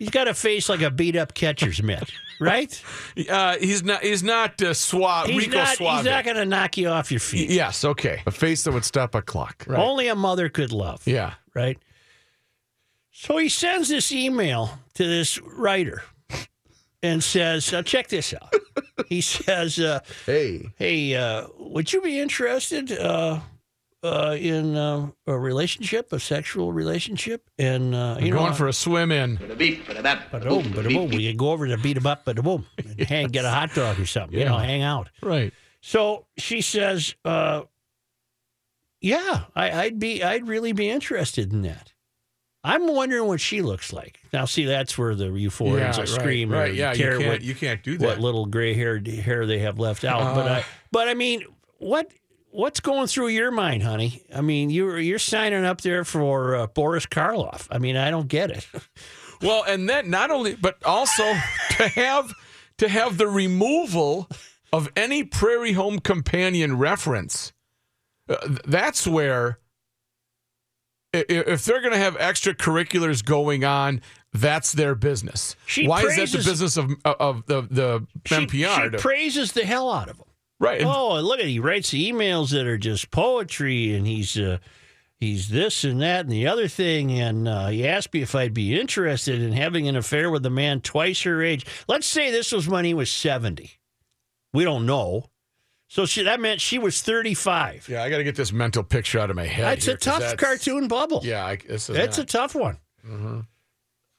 He's 0.00 0.10
got 0.10 0.26
a 0.26 0.34
face 0.34 0.68
like 0.68 0.82
a 0.82 0.90
beat 0.90 1.14
up 1.14 1.34
catcher's 1.34 1.80
mitt, 1.80 2.10
right? 2.40 2.82
Uh, 3.30 3.56
he's 3.58 3.84
not. 3.84 4.02
He's 4.02 4.24
not 4.24 4.60
uh, 4.60 4.74
suave. 4.74 5.28
He's 5.28 5.46
Rico 5.46 5.58
not, 5.58 5.76
Suave. 5.76 5.96
he's 5.98 6.06
not 6.06 6.24
going 6.24 6.36
to 6.36 6.44
knock 6.44 6.76
you 6.76 6.88
off 6.88 7.12
your 7.12 7.20
feet. 7.20 7.48
yes. 7.48 7.84
Okay. 7.84 8.22
a 8.26 8.32
face 8.32 8.64
that 8.64 8.72
would 8.72 8.84
stop 8.84 9.14
a 9.14 9.22
clock. 9.22 9.64
Right. 9.68 9.78
Only 9.78 10.08
a 10.08 10.16
mother 10.16 10.48
could 10.48 10.72
love. 10.72 11.06
Yeah. 11.06 11.34
right? 11.54 11.78
So 13.16 13.36
he 13.36 13.48
sends 13.48 13.88
this 13.88 14.10
email 14.10 14.70
to 14.94 15.06
this 15.06 15.40
writer 15.40 16.02
and 17.00 17.22
says, 17.22 17.70
now 17.70 17.80
check 17.80 18.08
this 18.08 18.34
out. 18.34 18.52
he 19.08 19.20
says, 19.20 19.78
uh, 19.78 20.00
Hey, 20.26 20.66
hey, 20.76 21.14
uh, 21.14 21.46
would 21.56 21.92
you 21.92 22.02
be 22.02 22.18
interested 22.18 22.90
uh, 22.90 23.38
uh, 24.02 24.36
in 24.38 24.74
uh, 24.76 25.10
a 25.28 25.38
relationship, 25.38 26.12
a 26.12 26.18
sexual 26.18 26.72
relationship? 26.72 27.48
And, 27.56 27.94
uh, 27.94 28.16
you 28.18 28.26
You're 28.26 28.34
know, 28.34 28.42
going 28.42 28.54
for 28.54 28.66
a 28.66 28.72
swim 28.72 29.12
in. 29.12 29.36
Ba-da-boom, 29.36 30.72
ba-da-boom. 30.72 31.10
We 31.10 31.28
can 31.28 31.36
go 31.36 31.52
over 31.52 31.68
to 31.68 31.78
beat 31.78 31.96
him 31.96 32.08
up, 32.08 32.24
but 32.24 32.42
boom, 32.42 32.66
and 32.78 33.00
hang, 33.00 33.28
get 33.28 33.44
a 33.44 33.50
hot 33.50 33.72
dog 33.74 34.00
or 34.00 34.06
something, 34.06 34.36
you 34.36 34.44
know, 34.44 34.58
hang 34.58 34.82
out. 34.82 35.08
Right. 35.22 35.52
So 35.82 36.26
she 36.36 36.62
says, 36.62 37.14
uh, 37.24 37.62
"Yeah, 39.00 39.44
I, 39.54 39.70
I'd 39.70 39.98
be, 40.00 40.24
I'd 40.24 40.48
really 40.48 40.72
be 40.72 40.90
interested 40.90 41.52
in 41.52 41.62
that." 41.62 41.93
I'm 42.66 42.86
wondering 42.86 43.26
what 43.26 43.40
she 43.40 43.60
looks 43.62 43.92
like. 43.92 44.20
Now, 44.32 44.46
see, 44.46 44.64
that's 44.64 44.96
where 44.96 45.14
the 45.14 45.26
euphorians 45.26 45.78
Yeah, 45.78 45.98
right, 45.98 46.08
scream 46.08 46.50
right, 46.50 46.70
or 46.70 46.72
yeah, 46.72 46.92
you 46.92 46.98
care 46.98 47.18
can't- 47.18 47.28
what, 47.28 47.42
you 47.42 47.54
can't 47.54 47.82
do 47.82 47.98
that. 47.98 48.06
what 48.06 48.20
little 48.20 48.46
gray 48.46 48.72
haired 48.72 49.06
hair 49.06 49.44
they 49.46 49.58
have 49.58 49.78
left 49.78 50.02
out. 50.04 50.34
but 50.34 50.46
Uh. 50.46 50.54
I, 50.54 50.64
but 50.90 51.08
I 51.08 51.14
mean, 51.14 51.44
what 51.78 52.10
what's 52.50 52.80
going 52.80 53.06
through 53.08 53.28
your 53.28 53.50
mind, 53.50 53.82
honey? 53.82 54.22
I 54.34 54.40
mean, 54.40 54.70
you're 54.70 54.98
you're 54.98 55.18
signing 55.18 55.64
up 55.64 55.82
there 55.82 56.04
for 56.04 56.56
uh, 56.56 56.66
Boris 56.68 57.04
Karloff. 57.04 57.66
I 57.70 57.78
mean, 57.78 57.96
I 57.96 58.10
don't 58.10 58.28
get 58.28 58.50
it. 58.50 58.66
Well, 59.42 59.62
and 59.66 59.86
then 59.90 60.08
not 60.08 60.30
only, 60.30 60.54
but 60.54 60.82
also 60.86 61.22
to 61.76 61.88
have 61.88 62.32
to 62.78 62.88
have 62.88 63.18
the 63.18 63.26
removal 63.26 64.30
of 64.72 64.90
any 64.96 65.22
Prairie 65.22 65.72
Home 65.72 65.98
Companion 65.98 66.78
reference. 66.78 67.52
Uh, 68.26 68.36
that's 68.64 69.06
where, 69.06 69.58
if 71.28 71.64
they're 71.64 71.80
going 71.80 71.92
to 71.92 71.98
have 71.98 72.16
extracurriculars 72.16 73.24
going 73.24 73.64
on, 73.64 74.00
that's 74.32 74.72
their 74.72 74.94
business. 74.94 75.54
She 75.66 75.86
Why 75.86 76.02
is 76.02 76.16
that 76.16 76.28
the 76.38 76.44
business 76.44 76.76
of 76.76 76.92
of 77.04 77.46
the 77.46 77.62
the 77.70 78.06
She, 78.26 78.34
NPR? 78.34 78.84
she 78.84 78.90
to- 78.90 78.98
praises 78.98 79.52
the 79.52 79.64
hell 79.64 79.90
out 79.90 80.08
of 80.08 80.18
him. 80.18 80.26
right. 80.60 80.82
Oh, 80.84 81.16
and 81.16 81.26
look 81.26 81.38
at 81.40 81.46
he 81.46 81.60
writes 81.60 81.90
emails 81.90 82.50
that 82.50 82.66
are 82.66 82.78
just 82.78 83.10
poetry, 83.10 83.94
and 83.94 84.06
he's 84.06 84.36
uh, 84.38 84.58
he's 85.20 85.48
this 85.50 85.84
and 85.84 86.00
that 86.02 86.20
and 86.24 86.32
the 86.32 86.46
other 86.48 86.66
thing. 86.68 87.12
And 87.20 87.46
uh, 87.46 87.68
he 87.68 87.86
asked 87.86 88.12
me 88.12 88.22
if 88.22 88.34
I'd 88.34 88.54
be 88.54 88.78
interested 88.78 89.40
in 89.40 89.52
having 89.52 89.86
an 89.88 89.96
affair 89.96 90.30
with 90.30 90.44
a 90.46 90.50
man 90.50 90.80
twice 90.80 91.22
her 91.22 91.42
age. 91.42 91.64
Let's 91.86 92.06
say 92.06 92.30
this 92.32 92.50
was 92.50 92.66
when 92.68 92.84
he 92.84 92.92
was 92.94 93.10
seventy. 93.10 93.78
We 94.52 94.64
don't 94.64 94.86
know. 94.86 95.26
So 95.94 96.06
she, 96.06 96.24
that 96.24 96.40
meant 96.40 96.60
she 96.60 96.80
was 96.80 97.02
thirty-five. 97.02 97.88
yeah, 97.88 98.02
I 98.02 98.10
got 98.10 98.16
to 98.16 98.24
get 98.24 98.34
this 98.34 98.50
mental 98.50 98.82
picture 98.82 99.20
out 99.20 99.30
of 99.30 99.36
my 99.36 99.46
head. 99.46 99.64
That's 99.64 99.84
here, 99.84 99.94
a 99.94 99.96
tough 99.96 100.18
that's- 100.18 100.40
cartoon 100.40 100.88
bubble. 100.88 101.20
Yeah, 101.22 101.46
I, 101.46 101.54
this 101.54 101.88
is 101.88 101.94
That's 101.94 102.18
a 102.18 102.24
tough 102.24 102.56
one. 102.56 102.78
Mm-hmm. 103.06 103.40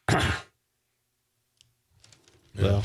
well, 2.64 2.82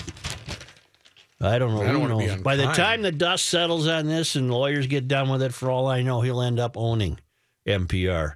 I 1.40 1.60
don't 1.60 1.72
know. 1.72 1.82
I 1.82 1.92
don't 1.92 2.10
Who 2.10 2.16
wanna 2.16 2.36
be? 2.36 2.42
By 2.42 2.56
the 2.56 2.72
time 2.72 3.02
the 3.02 3.12
dust 3.12 3.44
settles 3.44 3.86
on 3.86 4.08
this 4.08 4.34
and 4.34 4.50
lawyers 4.50 4.88
get 4.88 5.06
done 5.06 5.28
with 5.28 5.42
it, 5.42 5.54
for 5.54 5.70
all 5.70 5.86
I 5.86 6.02
know, 6.02 6.20
he'll 6.22 6.42
end 6.42 6.58
up 6.58 6.76
owning 6.76 7.20
NPR, 7.68 8.32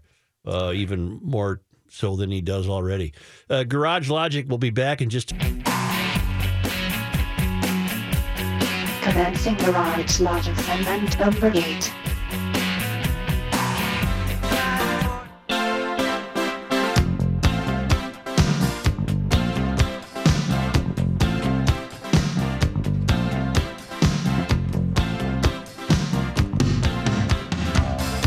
uh, 0.47 0.71
even 0.73 1.19
more 1.21 1.63
so 1.89 2.15
than 2.15 2.31
he 2.31 2.41
does 2.41 2.69
already. 2.69 3.13
Uh, 3.51 3.65
Garage 3.65 4.09
Logic 4.09 4.49
will 4.49 4.59
be 4.59 4.71
back 4.71 5.03
in 5.03 5.11
just. 5.11 5.33
Commencing 9.05 9.55
Garage 9.57 10.19
Logic 10.21 10.57
segment 10.61 11.19
number 11.21 11.53
8. 11.55 11.93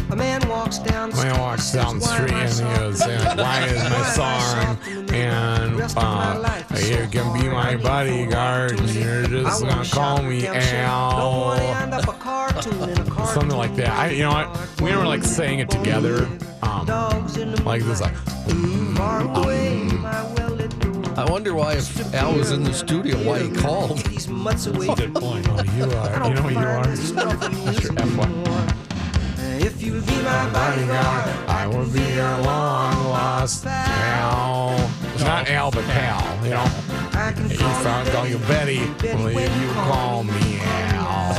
A 0.10 0.16
man 0.16 0.48
walks 0.48 0.78
down 0.78 1.10
the 1.10 1.16
Man 1.16 1.34
street. 1.34 1.40
walks 1.40 1.72
down 1.72 1.98
the 2.00 2.06
says, 2.06 2.14
street 2.14 2.32
"Why 2.32 2.38
am 2.38 2.46
I 2.46 2.68
and 2.68 2.70
he 2.74 2.78
goes, 2.78 3.02
in 3.02 3.08
the 3.08 3.30
"And 3.32 3.40
why 3.40 3.66
is 3.66 3.84
my 3.84 3.90
Why 3.90 4.04
song?" 4.04 4.42
soft 4.78 4.88
in 4.88 5.06
the 5.08 5.16
And 5.16 5.82
of 5.82 5.96
my 5.96 6.02
uh, 6.02 6.40
life 6.40 6.46
is 6.46 6.47
you 7.02 7.08
can 7.10 7.40
be 7.40 7.48
my 7.48 7.76
bodyguard, 7.76 8.80
and 8.80 8.90
you're 8.90 9.24
just 9.24 9.64
gonna 9.64 9.86
call 9.86 10.22
me 10.22 10.38
redemption. 10.38 10.84
Don't 10.86 11.42
wanna 11.42 11.64
end 11.64 11.94
Al. 11.94 12.02
up 12.02 12.08
a 12.08 12.14
cartoon 12.14 12.90
in 12.90 12.98
a 12.98 13.06
cartoon 13.06 13.34
Something 13.34 13.58
like 13.58 13.76
that. 13.76 13.90
I, 13.90 14.10
you 14.10 14.24
know 14.24 14.32
what? 14.32 14.82
We 14.82 14.90
never 14.90 15.06
like 15.06 15.24
saying 15.24 15.60
it 15.60 15.70
together. 15.70 16.28
Um, 16.62 16.88
like 17.66 17.84
this, 17.84 18.02
like, 18.02 18.16
door. 20.82 21.14
I 21.18 21.26
wonder 21.30 21.54
why, 21.54 21.74
if 21.74 22.14
Al 22.14 22.36
was 22.36 22.52
in 22.52 22.64
the 22.64 22.74
studio, 22.74 23.18
why 23.18 23.44
he 23.44 23.52
called. 23.52 24.04
Good 24.04 25.16
point. 25.16 25.48
oh, 25.50 25.64
you 25.76 25.84
are, 25.86 26.28
you 26.28 26.34
know 26.36 26.42
who 26.42 26.50
you 26.50 26.58
are. 26.60 26.88
Your 26.88 27.94
F1. 27.94 28.78
If 29.60 29.82
you'll 29.82 30.02
be 30.02 30.16
my 30.22 30.50
bodyguard, 30.52 31.50
I 31.50 31.68
will 31.68 31.90
be 31.90 32.02
your 32.14 32.38
long 32.42 33.10
lost 33.10 33.64
pal. 33.64 34.78
Not 35.20 35.50
Al, 35.50 35.72
but 35.72 35.84
pal, 35.86 36.44
you 36.44 36.52
know? 36.52 36.87
I 37.28 37.34
can 37.34 37.50
You 37.50 37.58
call 37.58 37.84
found 37.84 38.08
call 38.10 38.26
you 38.26 38.38
Betty. 38.40 38.80
Will 39.04 39.32
you, 39.32 39.40
you 39.40 39.72
call 39.74 40.24
me 40.24 40.60
Al? 40.62 41.36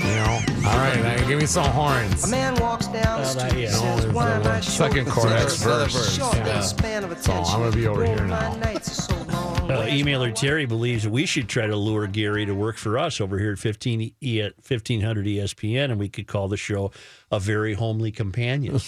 You 0.00 0.14
know? 0.16 0.40
All 0.68 0.78
right, 0.78 1.00
now 1.00 1.28
give 1.28 1.38
me 1.38 1.46
some 1.46 1.64
horns. 1.70 2.24
A 2.24 2.28
man 2.28 2.56
walks 2.56 2.88
down 2.88 3.20
the 3.20 3.24
Well, 3.24 3.34
that- 3.36 3.50
street, 3.50 3.62
yeah. 3.62 3.70
says, 3.70 4.06
No, 4.06 4.12
"Why 4.12 4.32
am 4.32 4.40
I 4.40 4.42
the 4.42 4.60
short 4.62 4.64
second 4.64 4.98
in 5.06 5.12
chorus, 5.12 5.58
the 5.62 5.68
verse. 5.68 6.16
Short 6.16 6.36
Yeah. 6.38 6.60
span 6.60 7.04
of 7.04 7.10
So 7.22 7.32
attention. 7.32 7.54
I'm 7.54 7.60
gonna 7.60 7.76
be 7.76 7.86
over 7.86 8.02
Oh, 8.02 8.06
here 8.06 8.16
my 8.26 8.40
now. 8.40 8.56
nights 8.56 8.88
are 8.98 9.02
so 9.02 9.14
long. 9.32 9.70
Uh, 9.70 9.82
emailer 9.88 10.34
Terry 10.34 10.66
believes 10.66 11.04
that 11.04 11.10
we 11.10 11.24
should 11.24 11.48
try 11.48 11.68
to 11.68 11.76
lure 11.76 12.08
Gary 12.08 12.44
to 12.44 12.52
work 12.54 12.76
for 12.76 12.98
us 12.98 13.20
over 13.20 13.38
here 13.38 13.52
at 13.52 13.58
15 13.60 14.12
e- 14.20 14.50
1500 14.60 15.24
ESPN, 15.28 15.92
and 15.92 16.00
we 16.00 16.08
could 16.08 16.26
call 16.26 16.48
the 16.48 16.56
show 16.56 16.90
a 17.30 17.38
very 17.38 17.74
homely 17.74 18.10
companion. 18.10 18.80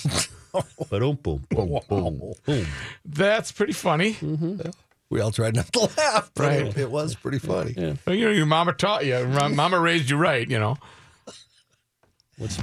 Boom, 0.91 1.17
boom, 1.23 1.45
boom, 1.51 1.81
boom, 1.89 2.33
boom. 2.45 2.67
That's 3.05 3.53
pretty 3.53 3.73
funny. 3.75 4.17
We 5.11 5.21
all 5.21 5.31
tried 5.31 5.55
not 5.55 5.73
to 5.73 5.79
laugh, 5.99 6.31
but 6.35 6.43
Right. 6.47 6.67
it, 6.67 6.77
it 6.79 6.91
was 6.91 7.15
pretty 7.15 7.39
funny. 7.39 7.75
Well, 8.07 8.17
you 8.17 8.25
know, 8.27 8.33
your 8.33 8.47
mama 8.47 8.73
taught 8.73 9.07
you. 9.07 9.25
Mama 9.27 9.79
raised 9.79 10.11
you 10.11 10.17
right, 10.17 10.49
you 10.49 10.59
know? 10.59 10.77
What's 12.39 12.59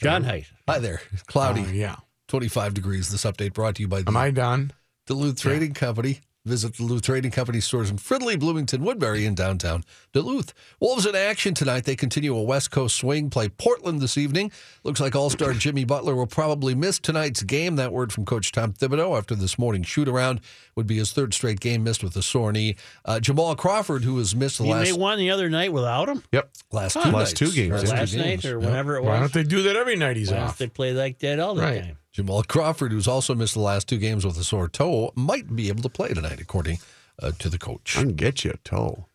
John 0.00 0.24
Height? 0.24 0.46
Hi 0.68 0.78
there. 0.78 1.00
Cloudy, 1.26 1.64
Oh, 1.66 1.70
yeah. 1.72 1.96
25 2.28 2.74
degrees. 2.74 3.10
This 3.10 3.24
update 3.24 3.52
brought 3.52 3.74
to 3.76 3.82
you 3.82 3.88
by 3.88 4.02
the 4.02 4.08
Am 4.08 4.16
I 4.16 4.30
done? 4.30 4.72
Duluth 5.06 5.40
Trading 5.40 5.74
Company. 5.74 6.20
Visit 6.46 6.72
the 6.74 6.78
Duluth 6.84 7.02
Trading 7.02 7.30
Company 7.30 7.60
stores 7.60 7.90
in 7.90 7.98
Fridley, 7.98 8.38
Bloomington, 8.38 8.82
Woodbury, 8.82 9.26
and 9.26 9.36
downtown 9.36 9.84
Duluth. 10.14 10.54
Wolves 10.80 11.04
in 11.04 11.14
action 11.14 11.52
tonight. 11.52 11.84
They 11.84 11.94
continue 11.96 12.34
a 12.34 12.42
West 12.42 12.70
Coast 12.70 12.96
swing, 12.96 13.28
play 13.28 13.50
Portland 13.50 14.00
this 14.00 14.16
evening. 14.16 14.50
Looks 14.82 15.00
like 15.00 15.14
All 15.14 15.28
Star 15.28 15.52
Jimmy 15.52 15.84
Butler 15.84 16.14
will 16.16 16.26
probably 16.26 16.74
miss 16.74 16.98
tonight's 16.98 17.42
game. 17.42 17.76
That 17.76 17.92
word 17.92 18.10
from 18.10 18.24
Coach 18.24 18.52
Tom 18.52 18.72
Thibodeau 18.72 19.18
after 19.18 19.34
this 19.34 19.58
morning 19.58 19.82
shoot 19.82 20.08
around 20.08 20.40
would 20.76 20.86
be 20.86 20.96
his 20.96 21.12
third 21.12 21.34
straight 21.34 21.60
game 21.60 21.84
missed 21.84 22.02
with 22.02 22.16
a 22.16 22.22
sore 22.22 22.52
knee. 22.52 22.76
Uh, 23.04 23.20
Jamal 23.20 23.54
Crawford, 23.54 24.04
who 24.04 24.16
has 24.16 24.34
missed 24.34 24.56
the 24.58 24.64
You 24.64 24.70
last 24.70 24.86
they 24.86 24.92
won 24.94 25.18
the 25.18 25.30
other 25.30 25.50
night 25.50 25.74
without 25.74 26.08
him. 26.08 26.22
Yep. 26.32 26.50
last 26.72 26.94
Huh. 26.94 27.04
two 27.04 27.10
Last 27.10 27.28
nights. 27.28 27.38
two 27.38 27.52
games, 27.52 27.84
Or 27.84 27.86
last 27.94 28.12
two 28.12 28.16
night 28.18 28.24
games. 28.24 28.44
or 28.46 28.58
Yep. 28.58 28.66
whenever 28.66 28.96
it 28.96 29.02
was. 29.02 29.08
Why 29.10 29.20
don't 29.20 29.32
they 29.34 29.42
do 29.42 29.62
that 29.64 29.76
every 29.76 29.96
night 29.96 30.16
he's 30.16 30.30
Why 30.30 30.38
off? 30.38 30.56
don't 30.58 30.70
they 30.70 30.72
play 30.72 30.92
like 30.94 31.18
that 31.18 31.38
all 31.38 31.54
the 31.54 31.60
Right. 31.62 31.82
time? 31.82 31.96
Jamal 32.12 32.42
Crawford, 32.42 32.92
who's 32.92 33.08
also 33.08 33.34
missed 33.34 33.54
the 33.54 33.60
last 33.60 33.88
two 33.88 33.98
games 33.98 34.24
with 34.24 34.36
a 34.36 34.44
sore 34.44 34.68
toe, 34.68 35.12
might 35.14 35.54
be 35.54 35.68
able 35.68 35.82
to 35.82 35.88
play 35.88 36.08
tonight, 36.08 36.40
according 36.40 36.78
uh, 37.22 37.32
to 37.38 37.48
the 37.48 37.58
coach. 37.58 37.96
I 37.96 38.02
can 38.02 38.14
get 38.14 38.44
you 38.44 38.50
a 38.50 38.56
toe. 38.58 39.06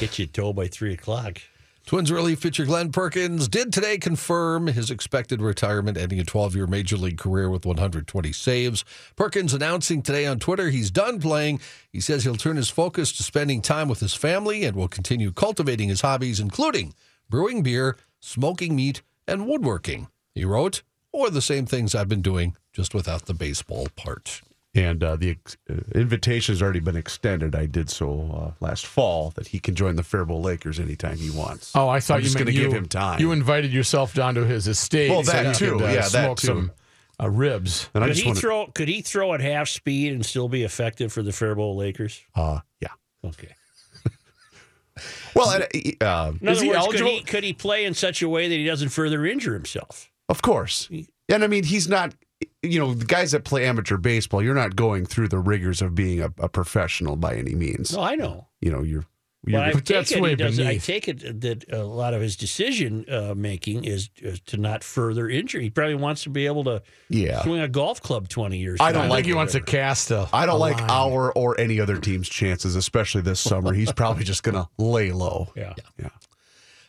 Get 0.00 0.18
you 0.18 0.24
a 0.24 0.28
toe 0.28 0.52
by 0.52 0.66
three 0.66 0.94
o'clock. 0.94 1.40
Twins 1.86 2.10
relief 2.10 2.40
pitcher 2.40 2.64
Glen 2.64 2.90
Perkins 2.92 3.46
did 3.46 3.70
today 3.70 3.98
confirm 3.98 4.68
his 4.68 4.90
expected 4.90 5.42
retirement, 5.42 5.98
ending 5.98 6.18
a 6.18 6.24
12 6.24 6.56
year 6.56 6.66
major 6.66 6.96
league 6.96 7.18
career 7.18 7.50
with 7.50 7.66
120 7.66 8.32
saves. 8.32 8.86
Perkins 9.16 9.52
announcing 9.52 10.00
today 10.00 10.24
on 10.24 10.38
Twitter 10.38 10.70
he's 10.70 10.90
done 10.90 11.20
playing. 11.20 11.60
He 11.92 12.00
says 12.00 12.24
he'll 12.24 12.36
turn 12.36 12.56
his 12.56 12.70
focus 12.70 13.12
to 13.12 13.22
spending 13.22 13.60
time 13.60 13.88
with 13.88 14.00
his 14.00 14.14
family 14.14 14.64
and 14.64 14.74
will 14.74 14.88
continue 14.88 15.30
cultivating 15.30 15.90
his 15.90 16.00
hobbies, 16.00 16.40
including 16.40 16.94
brewing 17.28 17.62
beer, 17.62 17.98
smoking 18.18 18.74
meat, 18.74 19.02
and 19.28 19.46
woodworking. 19.46 20.08
He 20.34 20.46
wrote, 20.46 20.82
or 21.14 21.30
the 21.30 21.40
same 21.42 21.64
things 21.66 21.94
I've 21.94 22.08
been 22.08 22.22
doing, 22.22 22.56
just 22.72 22.92
without 22.94 23.26
the 23.26 23.34
baseball 23.34 23.88
part. 23.96 24.42
And 24.74 25.04
uh, 25.04 25.14
the 25.14 25.30
ex- 25.30 25.56
uh, 25.70 25.74
invitation 25.94 26.52
has 26.52 26.60
already 26.60 26.80
been 26.80 26.96
extended. 26.96 27.54
I 27.54 27.66
did 27.66 27.88
so 27.88 28.54
uh, 28.60 28.64
last 28.64 28.84
fall 28.86 29.30
that 29.36 29.46
he 29.48 29.60
can 29.60 29.76
join 29.76 29.94
the 29.94 30.02
Faribault 30.02 30.42
Lakers 30.42 30.80
anytime 30.80 31.16
he 31.16 31.30
wants. 31.30 31.70
Oh, 31.76 31.88
I 31.88 32.00
thought 32.00 32.14
I'm 32.14 32.20
you 32.20 32.24
just 32.24 32.36
gonna 32.38 32.50
give 32.50 32.72
him 32.72 32.86
time. 32.88 33.20
You 33.20 33.30
invited 33.30 33.72
yourself 33.72 34.14
down 34.14 34.34
to 34.34 34.44
his 34.44 34.66
estate. 34.66 35.10
Well, 35.10 35.22
that 35.22 35.46
you 35.46 35.54
too. 35.54 35.72
Could, 35.78 35.82
uh, 35.82 35.86
Yeah, 35.86 35.94
that 36.00 36.10
smoke 36.10 36.38
too. 36.38 36.46
some 36.48 36.72
uh, 37.22 37.30
ribs. 37.30 37.88
and 37.94 38.02
I 38.02 38.08
Could 38.08 38.14
just 38.14 38.22
he 38.24 38.28
want 38.30 38.36
to. 38.38 38.40
throw? 38.40 38.66
Could 38.74 38.88
he 38.88 39.00
throw 39.00 39.32
at 39.34 39.40
half 39.40 39.68
speed 39.68 40.12
and 40.12 40.26
still 40.26 40.48
be 40.48 40.64
effective 40.64 41.12
for 41.12 41.22
the 41.22 41.32
Faribault 41.32 41.76
Lakers? 41.76 42.20
Uh, 42.34 42.58
yeah. 42.80 42.88
Okay. 43.24 43.54
Well, 45.34 45.50
and, 45.50 45.62
uh, 46.02 46.32
In 46.40 46.48
Is 46.48 46.58
other 46.58 46.64
he 46.64 46.68
words, 46.70 46.78
eligible? 46.78 46.90
Could 47.10 47.18
he, 47.18 47.20
could 47.24 47.44
he 47.44 47.52
play 47.52 47.84
in 47.84 47.94
such 47.94 48.22
a 48.22 48.28
way 48.28 48.48
that 48.48 48.54
he 48.54 48.64
doesn't 48.64 48.90
further 48.90 49.26
injure 49.26 49.54
himself? 49.54 50.08
Of 50.28 50.42
course. 50.42 50.88
And 51.28 51.44
I 51.44 51.46
mean, 51.46 51.64
he's 51.64 51.88
not. 51.88 52.14
You 52.62 52.78
know, 52.78 52.94
the 52.94 53.04
guys 53.04 53.32
that 53.32 53.44
play 53.44 53.66
amateur 53.66 53.96
baseball, 53.96 54.42
you're 54.42 54.54
not 54.54 54.74
going 54.74 55.06
through 55.06 55.28
the 55.28 55.38
rigors 55.38 55.80
of 55.80 55.94
being 55.94 56.20
a, 56.20 56.32
a 56.38 56.48
professional 56.48 57.16
by 57.16 57.36
any 57.36 57.54
means. 57.54 57.92
No, 57.92 58.02
I 58.02 58.16
know. 58.16 58.48
You 58.60 58.70
know, 58.70 58.82
you're. 58.82 59.06
But 59.44 59.52
you're 59.52 59.60
I 59.60 59.72
But 59.72 59.84
take 59.84 59.96
that's 59.96 60.12
it, 60.12 60.22
way 60.22 60.34
does, 60.34 60.58
I 60.58 60.78
take 60.78 61.06
it 61.06 61.42
that 61.42 61.70
a 61.70 61.82
lot 61.84 62.14
of 62.14 62.22
his 62.22 62.34
decision 62.34 63.04
uh, 63.10 63.34
making 63.36 63.84
is, 63.84 64.08
is 64.16 64.40
to 64.46 64.56
not 64.56 64.82
further 64.82 65.28
injure. 65.28 65.60
He 65.60 65.68
probably 65.68 65.96
wants 65.96 66.22
to 66.22 66.30
be 66.30 66.46
able 66.46 66.64
to 66.64 66.82
yeah. 67.10 67.42
swing 67.42 67.60
a 67.60 67.68
golf 67.68 68.00
club 68.00 68.28
twenty 68.28 68.56
years. 68.56 68.80
I 68.80 68.92
don't 68.92 69.10
like 69.10 69.26
he 69.26 69.34
wants 69.34 69.52
to 69.52 69.60
cast 69.60 70.10
a. 70.10 70.26
I 70.32 70.46
don't 70.46 70.56
a 70.56 70.58
like 70.58 70.80
line. 70.80 70.90
our 70.90 71.30
or 71.32 71.60
any 71.60 71.78
other 71.78 71.98
team's 71.98 72.28
chances, 72.28 72.74
especially 72.74 73.20
this 73.20 73.40
summer. 73.40 73.74
He's 73.74 73.92
probably 73.92 74.24
just 74.24 74.42
going 74.42 74.54
to 74.54 74.66
lay 74.78 75.12
low. 75.12 75.52
Yeah. 75.54 75.74
Yeah. 75.98 76.08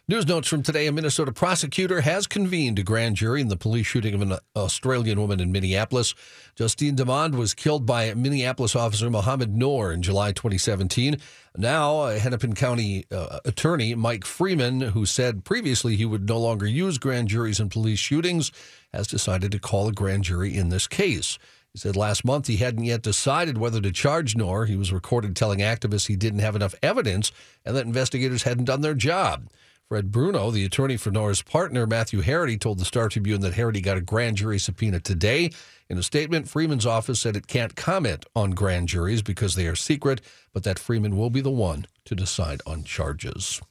News 0.08 0.28
notes 0.28 0.48
from 0.48 0.62
today 0.62 0.86
a 0.86 0.92
Minnesota 0.92 1.32
prosecutor 1.32 2.02
has 2.02 2.28
convened 2.28 2.78
a 2.78 2.84
grand 2.84 3.16
jury 3.16 3.42
in 3.42 3.48
the 3.48 3.58
police 3.58 3.88
shooting 3.88 4.14
of 4.14 4.22
an 4.22 4.38
Australian 4.56 5.20
woman 5.20 5.40
in 5.40 5.52
Minneapolis. 5.52 6.14
Justine 6.56 6.96
Damond 6.96 7.34
was 7.34 7.56
killed 7.56 7.88
by 7.88 8.14
Minneapolis 8.14 8.76
officer 8.76 9.10
Mohammed 9.10 9.56
Noor 9.56 9.92
in 9.92 10.04
July 10.04 10.32
2017. 10.32 11.18
Now, 11.58 12.02
uh, 12.02 12.20
Hennepin 12.20 12.54
County 12.54 13.06
uh, 13.10 13.40
attorney 13.46 13.96
Mike 13.96 14.26
Freeman, 14.26 14.80
who 14.80 15.08
said 15.08 15.44
previously 15.44 15.96
he 15.96 16.06
would 16.06 16.30
no 16.30 16.38
longer 16.38 16.68
use 16.68 17.00
grand 17.00 17.30
juries 17.30 17.60
in 17.60 17.70
police 17.70 17.98
shootings, 17.98 18.52
has 18.94 19.08
decided 19.08 19.52
to 19.54 19.60
call 19.60 19.88
a 19.88 19.92
grand 19.92 20.26
jury 20.26 20.56
in 20.56 20.70
this 20.70 20.86
case. 20.86 21.40
He 21.74 21.80
said 21.80 21.96
last 21.96 22.24
month 22.24 22.46
he 22.46 22.58
hadn't 22.58 22.84
yet 22.84 23.02
decided 23.02 23.58
whether 23.58 23.82
to 23.82 23.92
charge 23.92 24.36
Noor. 24.36 24.68
He 24.68 24.76
was 24.76 24.94
recorded 24.94 25.36
telling 25.36 25.62
activists 25.62 26.06
he 26.06 26.16
didn't 26.16 26.40
have 26.40 26.56
enough 26.56 26.76
evidence 26.84 27.32
and 27.66 27.76
that 27.76 27.88
investigators 27.88 28.44
hadn't 28.44 28.66
done 28.66 28.82
their 28.82 28.94
job. 28.94 29.50
Fred 29.88 30.12
Bruno, 30.12 30.50
the 30.50 30.66
attorney 30.66 30.98
for 30.98 31.12
Noor's 31.12 31.44
partner, 31.44 31.86
Matthew 31.86 32.22
Harrity, 32.22 32.58
told 32.58 32.80
the 32.80 32.86
Star 32.86 33.08
Tribune 33.08 33.42
that 33.42 33.54
Harrity 33.54 33.82
got 33.82 33.98
a 33.98 34.02
grand 34.02 34.38
jury 34.38 34.58
subpoena 34.58 35.00
today. 35.00 35.52
In 35.92 36.00
a 36.00 36.04
statement, 36.04 36.50
Freeman's 36.50 36.88
office 36.88 37.20
said 37.20 37.36
it 37.36 37.46
can't 37.46 37.76
comment 37.76 38.26
on 38.36 38.52
grand 38.52 38.88
juries 38.90 39.22
because 39.22 39.54
they 39.54 39.68
are 39.68 39.76
secret, 39.76 40.22
but 40.54 40.64
that 40.64 40.80
Freeman 40.80 41.16
will 41.16 41.30
be 41.30 41.42
the 41.42 41.52
one 41.52 41.86
to 42.06 42.16
decide 42.16 42.62
on 42.66 42.84
charges. 42.84 43.62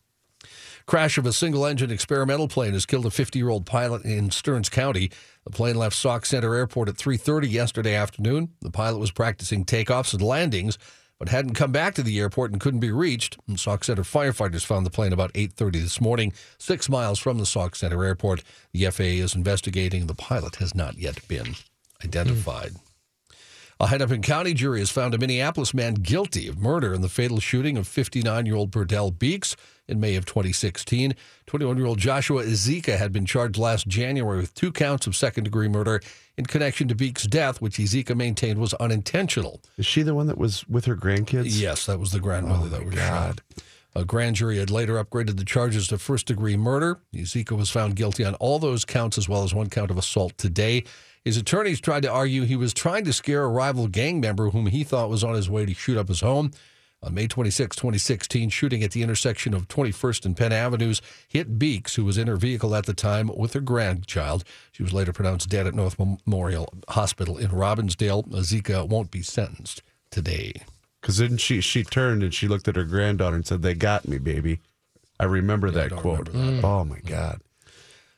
Crash 0.86 1.18
of 1.18 1.26
a 1.26 1.32
single 1.32 1.66
engine 1.66 1.90
experimental 1.90 2.46
plane 2.46 2.74
has 2.74 2.86
killed 2.86 3.06
a 3.06 3.10
50 3.10 3.36
year 3.36 3.48
old 3.48 3.66
pilot 3.66 4.04
in 4.04 4.30
Stearns 4.30 4.68
County. 4.68 5.10
The 5.42 5.50
plane 5.50 5.74
left 5.74 5.96
Sauk 5.96 6.26
Centre 6.26 6.54
Airport 6.54 6.88
at 6.88 6.96
3:30 6.96 7.48
yesterday 7.50 7.96
afternoon. 7.96 8.50
The 8.60 8.70
pilot 8.70 8.98
was 8.98 9.10
practicing 9.10 9.64
takeoffs 9.64 10.12
and 10.12 10.22
landings, 10.22 10.78
but 11.18 11.28
hadn't 11.28 11.54
come 11.54 11.72
back 11.72 11.94
to 11.94 12.02
the 12.02 12.18
airport 12.18 12.52
and 12.52 12.60
couldn't 12.60 12.80
be 12.80 12.90
reached. 12.90 13.38
And 13.46 13.58
Sauk 13.58 13.84
Centre 13.84 14.02
firefighters 14.02 14.64
found 14.64 14.84
the 14.84 14.90
plane 14.90 15.12
about 15.12 15.30
8:30 15.34 15.80
this 15.80 16.00
morning, 16.00 16.32
six 16.58 16.88
miles 16.88 17.18
from 17.18 17.38
the 17.38 17.46
Sauk 17.46 17.76
Centre 17.76 18.04
Airport. 18.04 18.42
The 18.72 18.86
FAA 18.86 19.22
is 19.22 19.34
investigating. 19.34 20.06
The 20.06 20.14
pilot 20.14 20.56
has 20.56 20.74
not 20.74 20.98
yet 20.98 21.26
been 21.28 21.56
identified. 22.04 22.74
A 23.80 23.88
Hennepin 23.88 24.22
County 24.22 24.54
jury 24.54 24.78
has 24.78 24.90
found 24.90 25.14
a 25.14 25.18
Minneapolis 25.18 25.74
man 25.74 25.94
guilty 25.94 26.46
of 26.46 26.58
murder 26.58 26.94
in 26.94 27.00
the 27.00 27.08
fatal 27.08 27.40
shooting 27.40 27.76
of 27.76 27.88
59 27.88 28.46
year 28.46 28.54
old 28.54 28.70
Birdell 28.70 29.10
Beeks 29.10 29.56
in 29.88 29.98
May 29.98 30.14
of 30.14 30.24
2016. 30.24 31.14
21 31.46 31.76
year 31.76 31.86
old 31.86 31.98
Joshua 31.98 32.44
Ezeka 32.44 32.96
had 32.96 33.12
been 33.12 33.26
charged 33.26 33.58
last 33.58 33.88
January 33.88 34.38
with 34.38 34.54
two 34.54 34.70
counts 34.70 35.06
of 35.06 35.16
second 35.16 35.44
degree 35.44 35.68
murder 35.68 36.00
in 36.36 36.46
connection 36.46 36.88
to 36.88 36.94
Beeks' 36.94 37.24
death, 37.26 37.60
which 37.60 37.76
Ezeka 37.78 38.16
maintained 38.16 38.58
was 38.58 38.74
unintentional. 38.74 39.60
Is 39.78 39.86
she 39.86 40.02
the 40.02 40.14
one 40.14 40.26
that 40.26 40.38
was 40.38 40.66
with 40.68 40.84
her 40.86 40.96
grandkids? 40.96 41.58
Yes, 41.60 41.86
that 41.86 41.98
was 42.00 42.12
the 42.12 42.20
grandmother 42.20 42.66
Oh, 42.66 42.68
that 42.68 42.84
was 42.84 42.94
God. 42.94 43.40
shot. 43.46 43.64
A 43.96 44.04
grand 44.04 44.34
jury 44.36 44.58
had 44.58 44.70
later 44.70 44.94
upgraded 45.02 45.36
the 45.36 45.44
charges 45.44 45.86
to 45.88 45.98
first 45.98 46.26
degree 46.26 46.56
murder. 46.56 46.98
Ezeka 47.14 47.56
was 47.56 47.70
found 47.70 47.94
guilty 47.94 48.24
on 48.24 48.34
all 48.36 48.58
those 48.58 48.84
counts 48.84 49.16
as 49.18 49.28
well 49.28 49.44
as 49.44 49.54
one 49.54 49.70
count 49.70 49.90
of 49.90 49.96
assault 49.96 50.36
today. 50.36 50.82
His 51.24 51.36
attorneys 51.36 51.80
tried 51.80 52.02
to 52.02 52.10
argue 52.10 52.42
he 52.42 52.56
was 52.56 52.74
trying 52.74 53.04
to 53.04 53.12
scare 53.12 53.44
a 53.44 53.48
rival 53.48 53.86
gang 53.86 54.20
member 54.20 54.50
whom 54.50 54.66
he 54.66 54.82
thought 54.82 55.08
was 55.10 55.22
on 55.22 55.34
his 55.34 55.48
way 55.48 55.64
to 55.64 55.72
shoot 55.72 55.96
up 55.96 56.08
his 56.08 56.20
home. 56.20 56.50
On 57.04 57.12
May 57.12 57.26
26, 57.26 57.76
2016, 57.76 58.48
shooting 58.48 58.82
at 58.82 58.92
the 58.92 59.02
intersection 59.02 59.52
of 59.52 59.68
21st 59.68 60.24
and 60.24 60.34
Penn 60.34 60.52
Avenues 60.52 61.02
hit 61.28 61.58
Beeks, 61.58 61.96
who 61.96 62.04
was 62.04 62.16
in 62.16 62.28
her 62.28 62.36
vehicle 62.36 62.74
at 62.74 62.86
the 62.86 62.94
time 62.94 63.30
with 63.36 63.52
her 63.52 63.60
grandchild. 63.60 64.42
She 64.72 64.82
was 64.82 64.94
later 64.94 65.12
pronounced 65.12 65.50
dead 65.50 65.66
at 65.66 65.74
North 65.74 65.98
Memorial 65.98 66.72
Hospital 66.88 67.36
in 67.36 67.50
Robbinsdale. 67.50 68.26
Ezeka 68.28 68.88
won't 68.88 69.10
be 69.10 69.20
sentenced 69.20 69.82
today. 70.10 70.62
Because 71.02 71.18
then 71.18 71.36
she 71.36 71.60
she 71.60 71.84
turned 71.84 72.22
and 72.22 72.32
she 72.32 72.48
looked 72.48 72.68
at 72.68 72.76
her 72.76 72.84
granddaughter 72.84 73.36
and 73.36 73.46
said, 73.46 73.60
"They 73.60 73.74
got 73.74 74.08
me, 74.08 74.16
baby." 74.16 74.60
I 75.20 75.24
remember 75.24 75.70
that 75.70 75.90
don't 75.90 76.00
quote. 76.00 76.28
remember 76.28 76.66
Oh 76.66 76.84
my 76.84 77.00
God! 77.00 77.42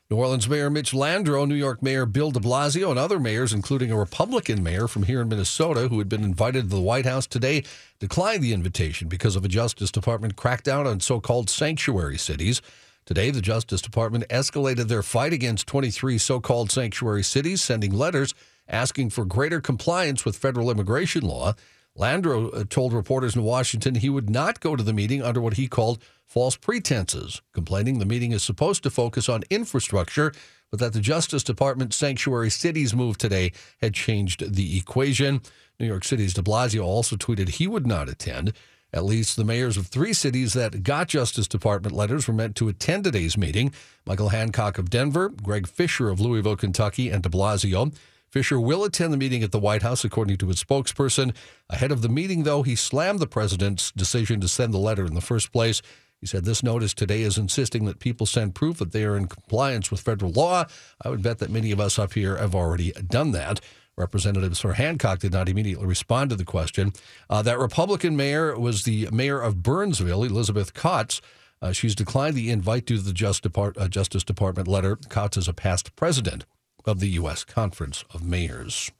New 0.09 0.15
Orleans 0.15 0.47
Mayor 0.47 0.69
Mitch 0.69 0.93
Landrieu, 0.93 1.45
New 1.45 1.53
York 1.53 1.83
Mayor 1.83 2.05
Bill 2.05 2.31
de 2.31 2.39
Blasio, 2.39 2.91
and 2.91 2.97
other 2.97 3.19
mayors, 3.19 3.51
including 3.51 3.91
a 3.91 3.97
Republican 3.97 4.63
mayor 4.63 4.87
from 4.87 5.03
here 5.03 5.19
in 5.19 5.27
Minnesota 5.27 5.89
who 5.89 5.99
had 5.99 6.07
been 6.07 6.23
invited 6.23 6.61
to 6.61 6.75
the 6.77 6.79
White 6.79 7.05
House 7.05 7.27
today, 7.27 7.61
declined 7.99 8.41
the 8.41 8.53
invitation 8.53 9.09
because 9.09 9.35
of 9.35 9.43
a 9.43 9.49
Justice 9.49 9.91
Department 9.91 10.37
crackdown 10.37 10.85
on 10.85 11.01
so 11.01 11.19
called 11.19 11.49
sanctuary 11.49 12.17
cities. 12.17 12.61
Today, 13.05 13.31
the 13.31 13.41
Justice 13.41 13.81
Department 13.81 14.23
escalated 14.29 14.87
their 14.87 15.03
fight 15.03 15.33
against 15.33 15.67
23 15.67 16.17
so 16.17 16.39
called 16.39 16.71
sanctuary 16.71 17.23
cities, 17.23 17.61
sending 17.61 17.91
letters 17.91 18.33
asking 18.69 19.09
for 19.09 19.25
greater 19.25 19.59
compliance 19.59 20.23
with 20.23 20.37
federal 20.37 20.71
immigration 20.71 21.23
law. 21.23 21.53
Landrieu 21.97 22.55
uh, 22.55 22.63
told 22.69 22.93
reporters 22.93 23.35
in 23.35 23.43
Washington 23.43 23.95
he 23.95 24.09
would 24.09 24.29
not 24.29 24.59
go 24.59 24.75
to 24.75 24.83
the 24.83 24.93
meeting 24.93 25.21
under 25.21 25.41
what 25.41 25.55
he 25.55 25.67
called 25.67 26.01
false 26.25 26.55
pretenses, 26.55 27.41
complaining 27.53 27.99
the 27.99 28.05
meeting 28.05 28.31
is 28.31 28.43
supposed 28.43 28.83
to 28.83 28.89
focus 28.89 29.27
on 29.27 29.43
infrastructure, 29.49 30.31
but 30.69 30.79
that 30.79 30.93
the 30.93 30.99
Justice 30.99 31.43
Department 31.43 31.93
sanctuary 31.93 32.49
cities 32.49 32.93
move 32.93 33.17
today 33.17 33.51
had 33.81 33.93
changed 33.93 34.53
the 34.53 34.77
equation. 34.77 35.41
New 35.79 35.87
York 35.87 36.03
City's 36.03 36.33
de 36.33 36.41
Blasio 36.41 36.83
also 36.83 37.15
tweeted 37.15 37.49
he 37.49 37.67
would 37.67 37.87
not 37.87 38.09
attend. 38.09 38.53
At 38.93 39.05
least 39.05 39.35
the 39.35 39.43
mayors 39.43 39.77
of 39.77 39.87
three 39.87 40.13
cities 40.13 40.53
that 40.53 40.83
got 40.83 41.09
Justice 41.09 41.47
Department 41.47 41.95
letters 41.95 42.27
were 42.27 42.33
meant 42.33 42.55
to 42.57 42.69
attend 42.69 43.03
today's 43.03 43.37
meeting 43.37 43.73
Michael 44.05 44.29
Hancock 44.29 44.77
of 44.77 44.89
Denver, 44.89 45.29
Greg 45.29 45.67
Fisher 45.67 46.09
of 46.09 46.21
Louisville, 46.21 46.55
Kentucky, 46.55 47.09
and 47.09 47.21
de 47.21 47.29
Blasio. 47.29 47.93
Fisher 48.29 48.59
will 48.59 48.83
attend 48.83 49.13
the 49.13 49.17
meeting 49.17 49.41
at 49.41 49.51
the 49.51 49.59
White 49.59 49.83
House, 49.83 50.03
according 50.03 50.37
to 50.37 50.47
his 50.47 50.63
spokesperson. 50.63 51.33
Ahead 51.69 51.91
of 51.91 52.01
the 52.01 52.09
meeting, 52.09 52.43
though, 52.43 52.61
he 52.61 52.75
slammed 52.75 53.19
the 53.19 53.27
president's 53.27 53.91
decision 53.91 54.41
to 54.41 54.47
send 54.47 54.73
the 54.73 54.77
letter 54.79 55.05
in 55.05 55.13
the 55.13 55.21
first 55.21 55.51
place. 55.51 55.81
He 56.19 56.27
said 56.27 56.45
this 56.45 56.63
notice 56.63 56.93
today 56.93 57.21
is 57.21 57.37
insisting 57.37 57.85
that 57.85 57.99
people 57.99 58.25
send 58.25 58.55
proof 58.55 58.79
that 58.79 58.91
they 58.91 59.05
are 59.05 59.15
in 59.15 59.27
compliance 59.27 59.91
with 59.91 60.01
federal 60.01 60.31
law. 60.31 60.65
I 61.01 61.09
would 61.09 61.21
bet 61.21 61.37
that 61.39 61.51
many 61.51 61.71
of 61.71 61.79
us 61.79 61.99
up 61.99 62.13
here 62.13 62.35
have 62.37 62.55
already 62.55 62.91
done 62.91 63.31
that. 63.31 63.61
Representatives 63.95 64.59
for 64.59 64.73
Hancock 64.73 65.19
did 65.19 65.31
not 65.31 65.49
immediately 65.49 65.85
respond 65.85 66.29
to 66.31 66.35
the 66.35 66.45
question. 66.45 66.93
Uh, 67.29 67.41
that 67.43 67.59
Republican 67.59 68.15
mayor 68.15 68.57
was 68.59 68.83
the 68.83 69.07
mayor 69.11 69.39
of 69.39 69.63
Burnsville, 69.63 70.23
Elizabeth 70.23 70.73
Kautz. 70.73 71.21
Uh, 71.61 71.71
she's 71.71 71.95
declined 71.95 72.35
the 72.35 72.51
invite 72.51 72.85
due 72.85 72.97
to 72.97 73.03
the 73.03 73.13
Just 73.13 73.43
Depart- 73.43 73.77
uh, 73.77 73.87
Justice 73.87 74.23
Department 74.23 74.67
letter. 74.67 74.95
Kautz 74.95 75.37
is 75.37 75.47
a 75.47 75.53
past 75.53 75.95
president 75.95 76.45
of 76.87 76.99
the 76.99 77.09
U.S. 77.09 77.43
Conference 77.43 78.03
of 78.13 78.23
Mayors. 78.23 78.91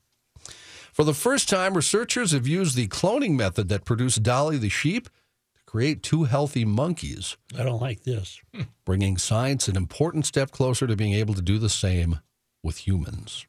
For 0.93 1.04
the 1.04 1.13
first 1.13 1.47
time, 1.47 1.76
researchers 1.76 2.32
have 2.32 2.47
used 2.47 2.76
the 2.76 2.88
cloning 2.88 3.36
method 3.36 3.69
that 3.69 3.86
produced 3.86 4.23
Dolly 4.23 4.58
the 4.58 4.69
sheep 4.69 5.10
to 5.56 5.63
create 5.65 6.02
two 6.02 6.23
healthy 6.23 6.65
monkeys, 6.65 7.38
I 7.58 7.63
don't 7.63 7.82
like 7.82 8.04
this. 8.04 8.41
bringing 8.86 9.17
science 9.17 9.67
an 9.67 9.78
important 9.78 10.26
step 10.26 10.52
closer 10.52 10.88
to 10.88 10.95
being 10.95 11.13
able 11.13 11.36
to 11.36 11.41
do 11.41 11.60
the 11.60 11.69
same 11.69 12.19
with 12.63 12.88
humans. 12.88 13.45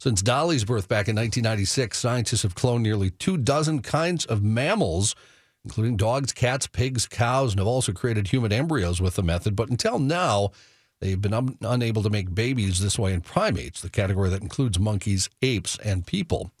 Since 0.00 0.22
Dolly's 0.22 0.64
birth 0.64 0.88
back 0.88 1.08
in 1.08 1.16
1996, 1.16 1.98
scientists 1.98 2.42
have 2.42 2.54
cloned 2.54 2.80
nearly 2.80 3.10
two 3.10 3.36
dozen 3.36 3.82
kinds 3.82 4.24
of 4.24 4.42
mammals, 4.42 5.14
including 5.62 5.96
dogs, 5.96 6.32
cats, 6.32 6.66
pigs, 6.66 7.06
cows, 7.06 7.52
and 7.52 7.60
have 7.60 7.66
also 7.66 7.92
created 7.92 8.28
human 8.28 8.50
embryos 8.50 9.00
with 9.00 9.16
the 9.16 9.22
method. 9.22 9.54
But 9.54 9.68
until 9.68 9.98
now, 9.98 10.52
they've 11.00 11.20
been 11.20 11.34
un- 11.34 11.58
unable 11.62 12.02
to 12.02 12.10
make 12.10 12.34
babies 12.34 12.80
this 12.80 12.98
way 12.98 13.12
in 13.12 13.20
primates, 13.20 13.80
the 13.80 13.90
category 13.90 14.30
that 14.30 14.42
includes 14.42 14.78
monkeys, 14.78 15.28
apes, 15.42 15.78
and 15.78 16.06
people. 16.06 16.52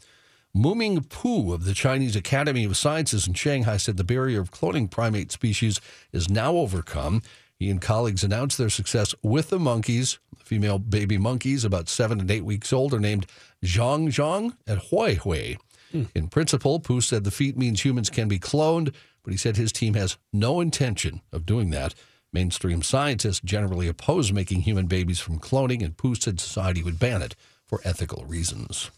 Muming 0.54 1.08
Poo 1.08 1.52
of 1.52 1.64
the 1.64 1.74
Chinese 1.74 2.16
Academy 2.16 2.64
of 2.64 2.76
Sciences 2.76 3.28
in 3.28 3.34
Shanghai 3.34 3.76
said 3.76 3.96
the 3.96 4.04
barrier 4.04 4.40
of 4.40 4.50
cloning 4.50 4.90
primate 4.90 5.30
species 5.30 5.80
is 6.12 6.28
now 6.28 6.56
overcome. 6.56 7.22
He 7.56 7.70
and 7.70 7.80
colleagues 7.80 8.24
announced 8.24 8.58
their 8.58 8.70
success 8.70 9.14
with 9.22 9.50
the 9.50 9.60
monkeys. 9.60 10.18
The 10.36 10.44
female 10.44 10.78
baby 10.80 11.18
monkeys, 11.18 11.64
about 11.64 11.88
seven 11.88 12.18
and 12.18 12.30
eight 12.30 12.44
weeks 12.44 12.72
old, 12.72 12.92
are 12.94 13.00
named 13.00 13.26
Zhang 13.64 14.08
Zhang 14.08 14.56
and 14.66 14.80
Hui 14.90 15.16
Hui. 15.16 15.56
Hmm. 15.92 16.04
In 16.14 16.28
principle, 16.28 16.80
Poo 16.80 17.00
said 17.00 17.22
the 17.24 17.30
feat 17.30 17.56
means 17.56 17.84
humans 17.84 18.10
can 18.10 18.26
be 18.26 18.38
cloned, 18.38 18.92
but 19.22 19.32
he 19.32 19.36
said 19.36 19.56
his 19.56 19.72
team 19.72 19.94
has 19.94 20.16
no 20.32 20.60
intention 20.60 21.20
of 21.32 21.46
doing 21.46 21.70
that. 21.70 21.94
Mainstream 22.32 22.82
scientists 22.82 23.40
generally 23.40 23.88
oppose 23.88 24.32
making 24.32 24.60
human 24.60 24.86
babies 24.86 25.18
from 25.18 25.40
cloning, 25.40 25.84
and 25.84 25.96
Poo 25.96 26.14
said 26.14 26.38
society 26.38 26.82
would 26.82 26.98
ban 26.98 27.22
it 27.22 27.34
for 27.66 27.80
ethical 27.84 28.24
reasons. 28.24 28.90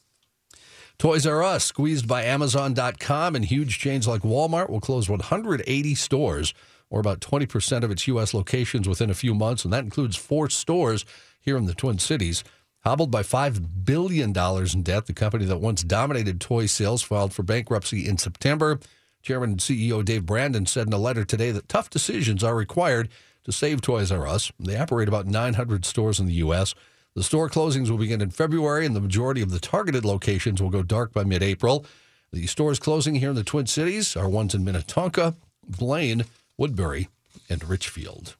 Toys 0.98 1.26
R 1.26 1.42
Us, 1.42 1.64
squeezed 1.64 2.06
by 2.06 2.22
Amazon.com, 2.24 3.34
and 3.34 3.44
huge 3.44 3.78
chains 3.78 4.06
like 4.06 4.22
Walmart 4.22 4.68
will 4.68 4.80
close 4.80 5.08
180 5.08 5.94
stores, 5.94 6.52
or 6.90 7.00
about 7.00 7.20
20% 7.20 7.82
of 7.82 7.90
its 7.90 8.06
U.S. 8.08 8.34
locations 8.34 8.86
within 8.86 9.08
a 9.08 9.14
few 9.14 9.34
months, 9.34 9.64
and 9.64 9.72
that 9.72 9.84
includes 9.84 10.16
four 10.16 10.50
stores 10.50 11.06
here 11.40 11.56
in 11.56 11.64
the 11.64 11.74
Twin 11.74 11.98
Cities. 11.98 12.44
Hobbled 12.84 13.10
by 13.10 13.22
$5 13.22 13.84
billion 13.84 14.30
in 14.36 14.82
debt, 14.82 15.06
the 15.06 15.12
company 15.14 15.44
that 15.44 15.58
once 15.58 15.82
dominated 15.82 16.40
toy 16.40 16.66
sales 16.66 17.00
filed 17.00 17.32
for 17.32 17.44
bankruptcy 17.44 18.06
in 18.06 18.18
September. 18.18 18.78
Chairman 19.22 19.50
and 19.50 19.60
CEO 19.60 20.04
Dave 20.04 20.26
Brandon 20.26 20.66
said 20.66 20.86
in 20.86 20.92
a 20.92 20.98
letter 20.98 21.24
today 21.24 21.50
that 21.52 21.68
tough 21.68 21.88
decisions 21.90 22.42
are 22.42 22.54
required 22.54 23.08
to 23.44 23.52
save 23.52 23.80
Toys 23.80 24.12
R 24.12 24.26
Us. 24.26 24.52
They 24.58 24.76
operate 24.76 25.08
about 25.08 25.26
900 25.26 25.84
stores 25.84 26.20
in 26.20 26.26
the 26.26 26.34
U.S. 26.34 26.74
The 27.14 27.22
store 27.22 27.48
closings 27.48 27.90
will 27.90 27.98
begin 27.98 28.20
in 28.20 28.30
February, 28.30 28.86
and 28.86 28.96
the 28.96 29.00
majority 29.00 29.42
of 29.42 29.50
the 29.50 29.60
targeted 29.60 30.04
locations 30.04 30.62
will 30.62 30.70
go 30.70 30.82
dark 30.82 31.12
by 31.12 31.24
mid 31.24 31.42
April. 31.42 31.84
The 32.32 32.46
stores 32.46 32.78
closing 32.78 33.16
here 33.16 33.30
in 33.30 33.36
the 33.36 33.44
Twin 33.44 33.66
Cities 33.66 34.16
are 34.16 34.28
ones 34.28 34.54
in 34.54 34.64
Minnetonka, 34.64 35.34
Blaine, 35.68 36.24
Woodbury, 36.56 37.08
and 37.50 37.62
Richfield. 37.68 38.36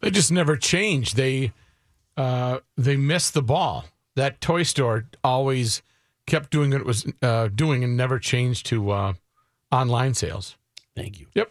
They 0.00 0.10
just 0.10 0.30
never 0.30 0.56
change. 0.56 1.14
They 1.14 1.52
uh, 2.16 2.58
they 2.76 2.96
missed 2.96 3.34
the 3.34 3.42
ball. 3.42 3.86
That 4.16 4.40
toy 4.40 4.64
store 4.64 5.06
always 5.24 5.82
kept 6.26 6.50
doing 6.50 6.70
what 6.70 6.80
it 6.80 6.86
was 6.86 7.10
uh, 7.22 7.48
doing 7.48 7.82
and 7.82 7.96
never 7.96 8.18
changed 8.18 8.66
to 8.66 8.90
uh, 8.90 9.12
online 9.70 10.14
sales. 10.14 10.56
Thank 10.96 11.20
you. 11.20 11.26
Yep. 11.34 11.50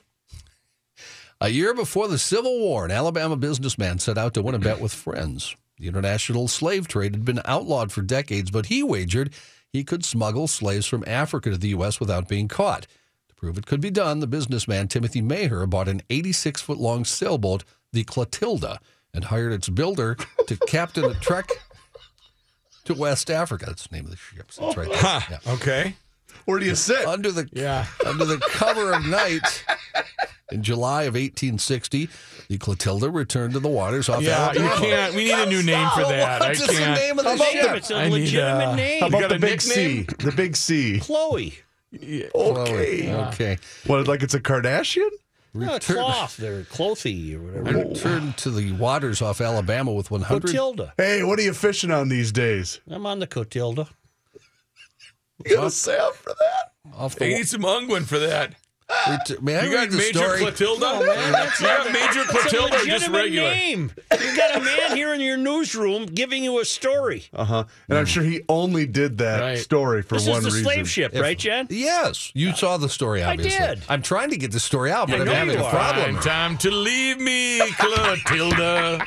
A 1.41 1.49
year 1.49 1.73
before 1.73 2.07
the 2.07 2.17
Civil 2.17 2.59
War, 2.59 2.83
an 2.83 2.91
Alabama 2.91 3.37
businessman 3.37 3.99
set 3.99 4.17
out 4.17 4.33
to 4.33 4.41
win 4.41 4.55
a 4.55 4.59
bet 4.59 4.81
with 4.81 4.93
friends. 4.93 5.55
The 5.77 5.87
international 5.87 6.49
slave 6.49 6.87
trade 6.87 7.15
had 7.15 7.23
been 7.23 7.41
outlawed 7.45 7.93
for 7.93 8.01
decades, 8.01 8.51
but 8.51 8.65
he 8.65 8.83
wagered 8.83 9.31
he 9.71 9.83
could 9.83 10.03
smuggle 10.03 10.47
slaves 10.47 10.85
from 10.85 11.03
Africa 11.07 11.51
to 11.51 11.57
the 11.57 11.69
U.S. 11.69 11.99
without 11.99 12.27
being 12.27 12.47
caught. 12.47 12.87
To 13.29 13.35
prove 13.35 13.57
it 13.57 13.65
could 13.65 13.81
be 13.81 13.91
done, 13.91 14.19
the 14.19 14.27
businessman 14.27 14.87
Timothy 14.87 15.21
Meaher 15.21 15.69
bought 15.69 15.87
an 15.87 16.01
86 16.09 16.61
foot 16.61 16.77
long 16.77 17.05
sailboat, 17.05 17.63
the 17.93 18.03
Clotilda, 18.03 18.79
and 19.13 19.25
hired 19.25 19.53
its 19.53 19.69
builder 19.69 20.17
to 20.47 20.57
captain 20.67 21.05
a 21.05 21.13
trek 21.13 21.49
to 22.85 22.93
West 22.93 23.29
Africa. 23.29 23.67
That's 23.67 23.87
the 23.87 23.95
name 23.95 24.05
of 24.05 24.11
the 24.11 24.17
ship. 24.17 24.51
That's 24.51 24.75
right 24.75 24.89
there. 24.89 25.39
Yeah. 25.45 25.53
Okay. 25.53 25.95
Where 26.49 26.59
do 26.59 26.65
you 26.65 26.75
sit? 26.75 27.05
Under 27.05 27.31
the 27.31 27.47
Yeah. 27.53 27.85
under 28.05 28.25
the 28.25 28.37
cover 28.37 28.91
of 28.93 29.05
night 29.05 29.63
in 30.51 30.63
July 30.63 31.03
of 31.03 31.13
1860, 31.15 32.09
the 32.47 32.57
Clotilda 32.57 33.09
returned 33.09 33.53
to 33.53 33.59
the 33.59 33.67
waters 33.69 34.09
off 34.09 34.21
Yeah, 34.23 34.51
you 34.53 34.59
can't. 34.59 35.13
We 35.13 35.25
need 35.25 35.33
a 35.33 35.45
new 35.45 35.61
name 35.63 35.87
for 35.93 36.01
that. 36.03 36.41
I 36.41 36.47
What's 36.49 36.65
the 36.65 36.73
can't. 36.73 36.99
name 36.99 37.19
of 37.19 37.23
the 37.25 37.29
How 37.29 37.35
about 37.35 37.47
ship? 37.51 37.63
them? 37.65 37.75
It's 37.75 37.91
a 37.91 37.95
I 37.95 38.03
need, 38.09 38.13
legitimate 38.13 38.65
uh, 38.67 38.75
name. 38.75 39.01
How 39.01 39.07
about 39.07 39.29
the 39.29 39.35
a 39.35 39.39
big 39.39 39.61
C? 39.61 40.01
The 40.19 40.31
big 40.31 40.55
C. 40.57 40.99
Chloe. 40.99 41.59
Okay. 41.93 43.13
Okay. 43.13 43.57
What, 43.87 44.07
like 44.07 44.23
it's 44.23 44.33
a 44.33 44.39
Kardashian? 44.39 45.09
No, 45.53 45.73
Return- 45.73 45.95
cloth. 45.97 46.37
They're 46.37 46.61
clothy 46.63 47.35
or 47.35 47.41
whatever. 47.61 47.89
returned 47.89 48.37
to 48.37 48.51
the 48.51 48.71
waters 48.73 49.19
off 49.21 49.41
Alabama 49.41 49.91
with 49.91 50.11
100. 50.11 50.45
Cotilda. 50.47 50.93
Hey, 50.97 51.23
what 51.23 51.39
are 51.39 51.41
you 51.41 51.53
fishing 51.53 51.89
on 51.89 52.09
these 52.09 52.31
days? 52.31 52.79
I'm 52.87 53.05
on 53.07 53.17
the 53.19 53.25
Cotilda. 53.27 53.87
You 55.45 55.55
got 55.55 55.67
a 55.67 55.71
sale 55.71 56.11
for 56.11 56.33
that? 56.39 56.73
Off 56.97 57.13
the 57.15 57.19
They 57.21 57.31
wa- 57.31 57.37
need 57.37 57.47
some 57.47 57.61
unguent 57.61 58.05
for 58.07 58.19
that. 58.19 58.55
ret- 59.07 59.41
May 59.43 59.55
I 59.57 59.63
You 59.65 59.71
got 59.71 59.91
Major 59.91 60.17
story? 60.19 60.39
Clotilda? 60.39 60.79
No, 60.79 61.05
man, 61.05 61.27
you 61.59 61.65
got 61.67 61.91
Major 61.93 62.23
Clotilda 62.23 62.75
or 62.81 62.85
just 62.85 63.07
regular? 63.09 63.49
name. 63.51 63.91
You 64.19 64.35
got 64.35 64.55
a 64.57 64.59
man 64.61 64.95
here 64.97 65.13
in 65.13 65.21
your 65.21 65.37
newsroom 65.37 66.07
giving 66.07 66.43
you 66.43 66.59
a 66.59 66.65
story. 66.65 67.25
Uh 67.31 67.45
huh. 67.45 67.63
And 67.87 67.97
I'm 67.99 68.05
sure 68.07 68.23
he 68.23 68.41
only 68.49 68.87
did 68.87 69.19
that 69.19 69.41
Right. 69.41 69.59
story 69.59 70.01
for 70.01 70.15
This 70.15 70.27
one 70.27 70.39
is 70.39 70.43
the 70.45 70.49
reason. 70.49 70.63
slave 70.63 70.89
ship, 70.89 71.11
If- 71.13 71.21
right, 71.21 71.37
Jen? 71.37 71.67
Yes, 71.69 72.31
you 72.33 72.55
saw 72.55 72.77
the 72.77 72.89
story. 72.89 73.21
Obviously, 73.21 73.59
I 73.63 73.75
did. 73.75 73.83
I'm 73.89 74.01
trying 74.01 74.31
to 74.31 74.37
get 74.37 74.51
the 74.51 74.59
story 74.59 74.91
out, 74.91 75.07
but 75.07 75.17
I 75.17 75.19
I'm 75.19 75.25
know 75.27 75.33
having 75.35 75.53
you 75.53 75.61
a 75.61 75.65
are. 75.65 75.69
problem. 75.71 76.15
Fine 76.15 76.23
time 76.23 76.57
to 76.57 76.71
leave 76.71 77.19
me, 77.19 77.59
Clotilda. 77.77 79.05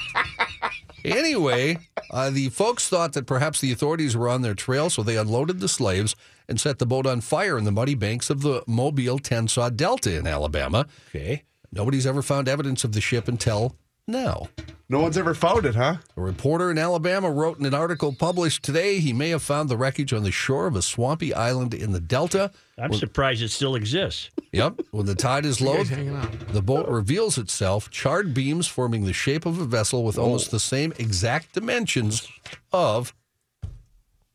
Anyway, 1.04 1.78
uh, 2.10 2.30
the 2.30 2.48
folks 2.50 2.88
thought 2.88 3.12
that 3.14 3.26
perhaps 3.26 3.60
the 3.60 3.72
authorities 3.72 4.16
were 4.16 4.28
on 4.28 4.42
their 4.42 4.54
trail, 4.54 4.90
so 4.90 5.02
they 5.02 5.16
unloaded 5.16 5.60
the 5.60 5.68
slaves 5.68 6.14
and 6.48 6.60
set 6.60 6.78
the 6.78 6.86
boat 6.86 7.06
on 7.06 7.20
fire 7.20 7.58
in 7.58 7.64
the 7.64 7.72
muddy 7.72 7.94
banks 7.94 8.30
of 8.30 8.42
the 8.42 8.62
Mobile 8.66 9.18
Tensaw 9.18 9.74
Delta 9.74 10.16
in 10.16 10.26
Alabama. 10.26 10.86
Okay. 11.08 11.42
Nobody's 11.72 12.06
ever 12.06 12.22
found 12.22 12.48
evidence 12.48 12.84
of 12.84 12.92
the 12.92 13.00
ship 13.00 13.28
until 13.28 13.76
now. 14.06 14.48
No 14.88 15.00
one's 15.00 15.16
ever 15.16 15.32
found 15.32 15.64
it, 15.64 15.74
huh? 15.74 15.96
A 16.18 16.20
reporter 16.20 16.70
in 16.70 16.76
Alabama 16.76 17.30
wrote 17.30 17.58
in 17.58 17.64
an 17.64 17.72
article 17.72 18.12
published 18.12 18.62
today 18.62 18.98
he 18.98 19.14
may 19.14 19.30
have 19.30 19.42
found 19.42 19.70
the 19.70 19.76
wreckage 19.76 20.12
on 20.12 20.22
the 20.22 20.30
shore 20.30 20.66
of 20.66 20.76
a 20.76 20.82
swampy 20.82 21.32
island 21.32 21.72
in 21.72 21.92
the 21.92 22.00
Delta. 22.00 22.50
I'm 22.76 22.92
surprised 22.92 23.42
it 23.42 23.48
still 23.48 23.74
exists. 23.74 24.28
Yep. 24.52 24.82
When 24.90 25.06
the 25.06 25.14
tide 25.14 25.46
is 25.46 25.60
low, 25.62 25.82
the 25.82 26.60
boat 26.60 26.88
reveals 26.88 27.38
itself, 27.38 27.90
charred 27.90 28.34
beams 28.34 28.66
forming 28.66 29.04
the 29.04 29.14
shape 29.14 29.46
of 29.46 29.58
a 29.58 29.64
vessel 29.64 30.04
with 30.04 30.18
almost 30.18 30.50
the 30.50 30.60
same 30.60 30.92
exact 30.98 31.54
dimensions 31.54 32.28
of 32.70 33.14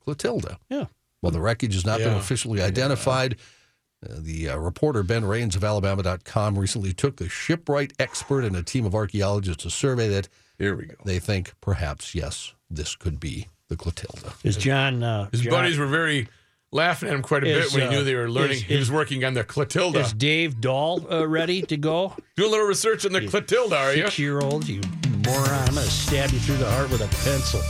Clotilda. 0.05 0.57
Yeah. 0.69 0.85
Well, 1.21 1.31
the 1.31 1.41
wreckage 1.41 1.73
has 1.73 1.85
not 1.85 1.99
been 1.99 2.13
officially 2.13 2.61
identified. 2.61 3.33
Uh, 3.33 3.35
the 4.01 4.49
uh, 4.49 4.57
reporter 4.57 5.03
Ben 5.03 5.25
Raines 5.25 5.55
of 5.55 5.63
Alabama.com 5.63 6.57
recently 6.57 6.93
took 6.93 7.17
the 7.17 7.29
shipwright 7.29 7.93
expert 7.99 8.43
and 8.43 8.55
a 8.55 8.63
team 8.63 8.85
of 8.85 8.93
archaeologists 8.95 9.63
to 9.63 9.69
survey 9.69 10.07
that. 10.09 10.29
Here 10.57 10.75
we 10.75 10.85
go. 10.87 10.95
They 11.05 11.19
think 11.19 11.53
perhaps, 11.61 12.15
yes, 12.15 12.53
this 12.69 12.95
could 12.95 13.19
be 13.19 13.47
the 13.69 13.75
Clotilda. 13.75 14.33
Is 14.43 14.57
John? 14.57 15.03
Uh, 15.03 15.29
His 15.31 15.41
John- 15.41 15.51
buddies 15.51 15.77
were 15.77 15.85
very 15.87 16.27
laughing 16.71 17.09
at 17.09 17.15
him 17.15 17.21
quite 17.21 17.43
a 17.43 17.47
Is, 17.47 17.73
bit 17.73 17.73
when 17.73 17.81
he 17.91 17.95
uh, 17.95 17.99
knew 17.99 18.03
they 18.05 18.15
were 18.15 18.29
learning. 18.29 18.57
is- 18.57 18.63
he 18.63 18.75
was 18.75 18.83
is- 18.87 18.91
working 18.91 19.23
on 19.23 19.33
the 19.35 19.43
Clotilda. 19.43 19.99
Is 19.99 20.13
Dave 20.13 20.59
Dahl 20.61 21.05
uh, 21.11 21.27
ready 21.27 21.61
to 21.63 21.77
go? 21.77 22.15
Do 22.35 22.47
a 22.47 22.49
little 22.49 22.65
research 22.65 23.05
on 23.05 23.11
the 23.13 23.27
Clotilda, 23.27 23.75
are 23.77 23.93
you? 23.93 24.03
Six 24.05 24.19
year 24.19 24.39
old, 24.39 24.67
you 24.67 24.81
moron. 25.25 25.49
I'm 25.49 25.73
going 25.73 25.85
to 25.85 25.91
stab 25.91 26.31
you 26.31 26.39
through 26.39 26.57
the 26.57 26.69
heart 26.71 26.89
with 26.89 27.01
a 27.01 27.07
pencil. 27.23 27.61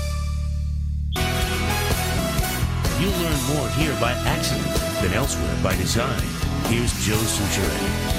You'll 3.00 3.12
learn 3.12 3.56
more 3.56 3.70
here 3.72 3.96
by 4.00 4.12
accident 4.14 4.87
than 5.02 5.14
elsewhere 5.14 5.56
by 5.64 5.76
design. 5.76 6.22
Here's 6.66 6.92
Joe 7.06 7.16
Soucheray. 7.16 8.18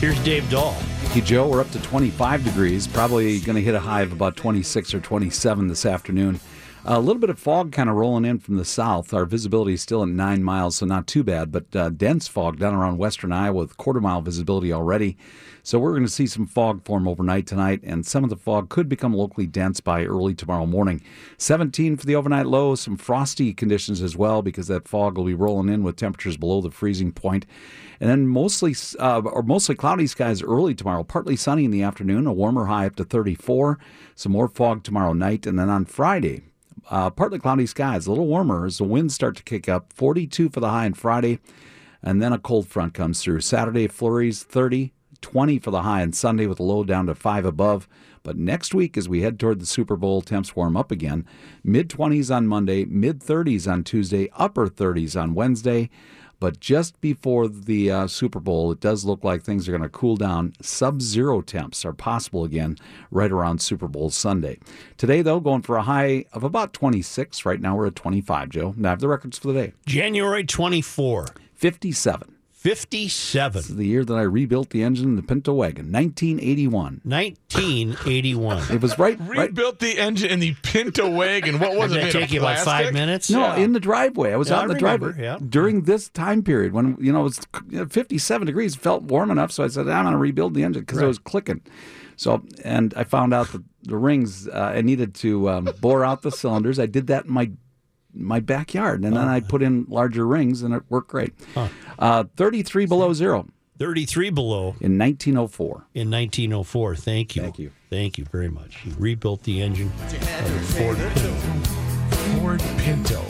Here's 0.00 0.18
Dave 0.24 0.48
Dahl. 0.50 0.72
Hey, 1.12 1.20
Joe, 1.20 1.46
we're 1.46 1.60
up 1.60 1.70
to 1.72 1.82
25 1.82 2.42
degrees, 2.42 2.86
probably 2.86 3.38
going 3.40 3.56
to 3.56 3.62
hit 3.62 3.74
a 3.74 3.80
high 3.80 4.00
of 4.00 4.12
about 4.12 4.34
26 4.36 4.94
or 4.94 5.00
27 5.00 5.68
this 5.68 5.84
afternoon. 5.84 6.40
A 6.84 6.98
little 6.98 7.20
bit 7.20 7.30
of 7.30 7.38
fog 7.38 7.70
kind 7.70 7.88
of 7.88 7.94
rolling 7.94 8.24
in 8.24 8.40
from 8.40 8.56
the 8.56 8.64
south. 8.64 9.14
Our 9.14 9.24
visibility 9.24 9.74
is 9.74 9.82
still 9.82 10.02
at 10.02 10.08
nine 10.08 10.42
miles, 10.42 10.74
so 10.74 10.84
not 10.84 11.06
too 11.06 11.22
bad, 11.22 11.52
but 11.52 11.76
uh, 11.76 11.90
dense 11.90 12.26
fog 12.26 12.58
down 12.58 12.74
around 12.74 12.98
western 12.98 13.30
Iowa 13.30 13.60
with 13.60 13.76
quarter 13.76 14.00
mile 14.00 14.20
visibility 14.20 14.72
already. 14.72 15.16
So 15.62 15.78
we're 15.78 15.92
going 15.92 16.02
to 16.02 16.10
see 16.10 16.26
some 16.26 16.44
fog 16.44 16.84
form 16.84 17.06
overnight 17.06 17.46
tonight, 17.46 17.82
and 17.84 18.04
some 18.04 18.24
of 18.24 18.30
the 18.30 18.36
fog 18.36 18.68
could 18.68 18.88
become 18.88 19.14
locally 19.14 19.46
dense 19.46 19.78
by 19.78 20.04
early 20.04 20.34
tomorrow 20.34 20.66
morning. 20.66 21.00
17 21.38 21.98
for 21.98 22.04
the 22.04 22.16
overnight 22.16 22.46
low, 22.46 22.74
some 22.74 22.96
frosty 22.96 23.54
conditions 23.54 24.02
as 24.02 24.16
well 24.16 24.42
because 24.42 24.66
that 24.66 24.88
fog 24.88 25.16
will 25.16 25.26
be 25.26 25.34
rolling 25.34 25.72
in 25.72 25.84
with 25.84 25.94
temperatures 25.94 26.36
below 26.36 26.60
the 26.60 26.72
freezing 26.72 27.12
point. 27.12 27.46
And 28.00 28.10
then 28.10 28.26
mostly 28.26 28.74
uh, 28.98 29.20
or 29.20 29.44
mostly 29.44 29.76
cloudy 29.76 30.08
skies 30.08 30.42
early 30.42 30.74
tomorrow, 30.74 31.04
partly 31.04 31.36
sunny 31.36 31.64
in 31.64 31.70
the 31.70 31.84
afternoon, 31.84 32.26
a 32.26 32.32
warmer 32.32 32.66
high 32.66 32.86
up 32.86 32.96
to 32.96 33.04
34. 33.04 33.78
Some 34.16 34.32
more 34.32 34.48
fog 34.48 34.82
tomorrow 34.82 35.12
night, 35.12 35.46
and 35.46 35.56
then 35.56 35.70
on 35.70 35.84
Friday, 35.84 36.42
uh, 36.92 37.08
partly 37.08 37.38
cloudy 37.38 37.64
skies, 37.64 38.06
a 38.06 38.10
little 38.10 38.26
warmer 38.26 38.66
as 38.66 38.76
the 38.76 38.84
winds 38.84 39.14
start 39.14 39.34
to 39.34 39.42
kick 39.42 39.66
up. 39.66 39.94
42 39.94 40.50
for 40.50 40.60
the 40.60 40.68
high 40.68 40.84
on 40.84 40.92
Friday, 40.92 41.38
and 42.02 42.20
then 42.20 42.34
a 42.34 42.38
cold 42.38 42.68
front 42.68 42.92
comes 42.92 43.22
through. 43.22 43.40
Saturday 43.40 43.88
flurries 43.88 44.42
30, 44.42 44.92
20 45.22 45.58
for 45.58 45.70
the 45.70 45.82
high 45.82 46.02
on 46.02 46.12
Sunday 46.12 46.46
with 46.46 46.60
a 46.60 46.62
low 46.62 46.84
down 46.84 47.06
to 47.06 47.14
5 47.14 47.46
above. 47.46 47.88
But 48.22 48.36
next 48.36 48.74
week, 48.74 48.98
as 48.98 49.08
we 49.08 49.22
head 49.22 49.40
toward 49.40 49.60
the 49.60 49.66
Super 49.66 49.96
Bowl, 49.96 50.20
temps 50.20 50.54
warm 50.54 50.76
up 50.76 50.90
again. 50.90 51.24
Mid 51.64 51.88
20s 51.88 52.34
on 52.34 52.46
Monday, 52.46 52.84
mid 52.84 53.20
30s 53.20 53.66
on 53.66 53.84
Tuesday, 53.84 54.28
upper 54.34 54.68
30s 54.68 55.20
on 55.20 55.32
Wednesday. 55.32 55.88
But 56.42 56.58
just 56.58 57.00
before 57.00 57.46
the 57.46 57.88
uh, 57.88 58.06
Super 58.08 58.40
Bowl, 58.40 58.72
it 58.72 58.80
does 58.80 59.04
look 59.04 59.22
like 59.22 59.44
things 59.44 59.68
are 59.68 59.70
going 59.70 59.84
to 59.84 59.88
cool 59.88 60.16
down. 60.16 60.54
Sub 60.60 61.00
zero 61.00 61.40
temps 61.40 61.84
are 61.84 61.92
possible 61.92 62.42
again 62.42 62.78
right 63.12 63.30
around 63.30 63.62
Super 63.62 63.86
Bowl 63.86 64.10
Sunday. 64.10 64.58
Today, 64.96 65.22
though, 65.22 65.38
going 65.38 65.62
for 65.62 65.76
a 65.76 65.82
high 65.82 66.24
of 66.32 66.42
about 66.42 66.72
26. 66.72 67.46
Right 67.46 67.60
now, 67.60 67.76
we're 67.76 67.86
at 67.86 67.94
25, 67.94 68.48
Joe. 68.48 68.74
Now, 68.76 68.88
I 68.88 68.90
have 68.90 68.98
the 68.98 69.06
records 69.06 69.38
for 69.38 69.52
the 69.52 69.54
day 69.54 69.72
January 69.86 70.42
24, 70.42 71.28
57. 71.54 72.31
57, 72.62 73.52
This 73.60 73.70
is 73.70 73.74
the 73.76 73.84
year 73.88 74.04
that 74.04 74.14
I 74.14 74.22
rebuilt 74.22 74.70
the 74.70 74.84
engine 74.84 75.06
in 75.06 75.16
the 75.16 75.22
Pinto 75.24 75.52
wagon, 75.52 75.90
1981. 75.90 77.00
1981. 77.02 78.62
It 78.72 78.80
was 78.80 78.96
right, 79.00 79.18
right. 79.18 79.48
Rebuilt 79.48 79.80
the 79.80 79.98
engine 79.98 80.30
in 80.30 80.38
the 80.38 80.54
Pinto 80.62 81.10
wagon. 81.10 81.58
What 81.58 81.74
was 81.76 81.90
Did 81.90 81.98
it? 81.98 82.02
that 82.04 82.12
take 82.12 82.24
of 82.26 82.32
you 82.32 82.38
about 82.38 82.60
five 82.60 82.92
minutes? 82.92 83.28
No, 83.30 83.52
in 83.54 83.72
the 83.72 83.80
driveway. 83.80 84.32
I 84.32 84.36
was 84.36 84.48
Yeah, 84.48 84.58
out 84.58 84.62
in 84.62 84.68
the 84.68 84.74
remember, 84.76 85.10
driveway 85.10 85.24
yeah. 85.24 85.38
during 85.44 85.82
this 85.82 86.08
time 86.10 86.44
period 86.44 86.72
when 86.72 86.96
you 87.00 87.12
know 87.12 87.26
it 87.26 87.34
was 87.74 87.88
57 87.90 88.46
degrees. 88.46 88.76
Felt 88.76 89.02
warm 89.02 89.32
enough, 89.32 89.50
so 89.50 89.64
I 89.64 89.66
said 89.66 89.88
I'm 89.88 90.04
going 90.04 90.12
to 90.12 90.18
rebuild 90.18 90.54
the 90.54 90.62
engine 90.62 90.82
because 90.82 91.00
it 91.00 91.06
was 91.06 91.18
clicking. 91.18 91.62
So, 92.14 92.44
and 92.64 92.94
I 92.96 93.02
found 93.02 93.34
out 93.34 93.50
that 93.50 93.64
the 93.82 93.96
rings 93.96 94.46
uh, 94.46 94.52
I 94.76 94.82
needed 94.82 95.16
to 95.16 95.48
um, 95.50 95.68
bore 95.80 96.04
out 96.04 96.22
the 96.22 96.30
cylinders. 96.30 96.78
I 96.78 96.86
did 96.86 97.08
that 97.08 97.24
in 97.24 97.32
my 97.32 97.50
my 98.14 98.40
backyard, 98.40 99.04
and 99.04 99.16
then 99.16 99.28
I 99.28 99.40
put 99.40 99.62
in 99.62 99.86
larger 99.88 100.26
rings, 100.26 100.62
and 100.62 100.74
it 100.74 100.82
worked 100.88 101.08
great. 101.08 101.32
Uh, 101.98 102.24
33 102.36 102.86
below 102.86 103.12
zero 103.12 103.46
33 103.78 104.30
below 104.30 104.76
in 104.80 104.96
1904. 104.98 105.86
in 105.94 106.10
1904. 106.10 106.96
Thank 106.96 107.34
you. 107.34 107.42
Thank 107.42 107.58
you. 107.58 107.72
Thank 107.90 108.18
you 108.18 108.24
very 108.26 108.48
much. 108.48 108.84
You 108.84 108.94
rebuilt 108.98 109.42
the 109.42 109.60
engine 109.60 109.90
of 109.98 110.64
Ford 110.66 110.96
Pinto. 110.96 111.32
Ford 112.38 112.62
Pinto. 112.78 113.22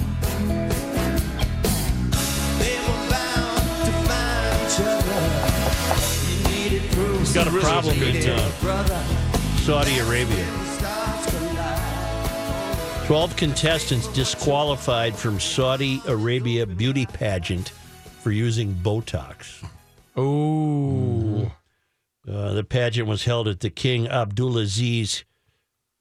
He's 7.18 7.32
got 7.32 7.46
a 7.46 7.60
problem 7.60 8.02
in 8.02 8.28
uh, 8.28 9.56
Saudi 9.56 9.98
Arabia. 9.98 10.71
12 13.12 13.36
contestants 13.36 14.06
disqualified 14.14 15.14
from 15.14 15.38
Saudi 15.38 16.00
Arabia 16.06 16.64
beauty 16.64 17.04
pageant 17.04 17.68
for 18.22 18.30
using 18.30 18.72
Botox. 18.72 19.62
Ooh. 20.18 21.52
Uh, 22.26 22.54
the 22.54 22.64
pageant 22.64 23.06
was 23.06 23.24
held 23.24 23.48
at 23.48 23.60
the 23.60 23.68
King 23.68 24.06
Abdulaziz 24.06 25.24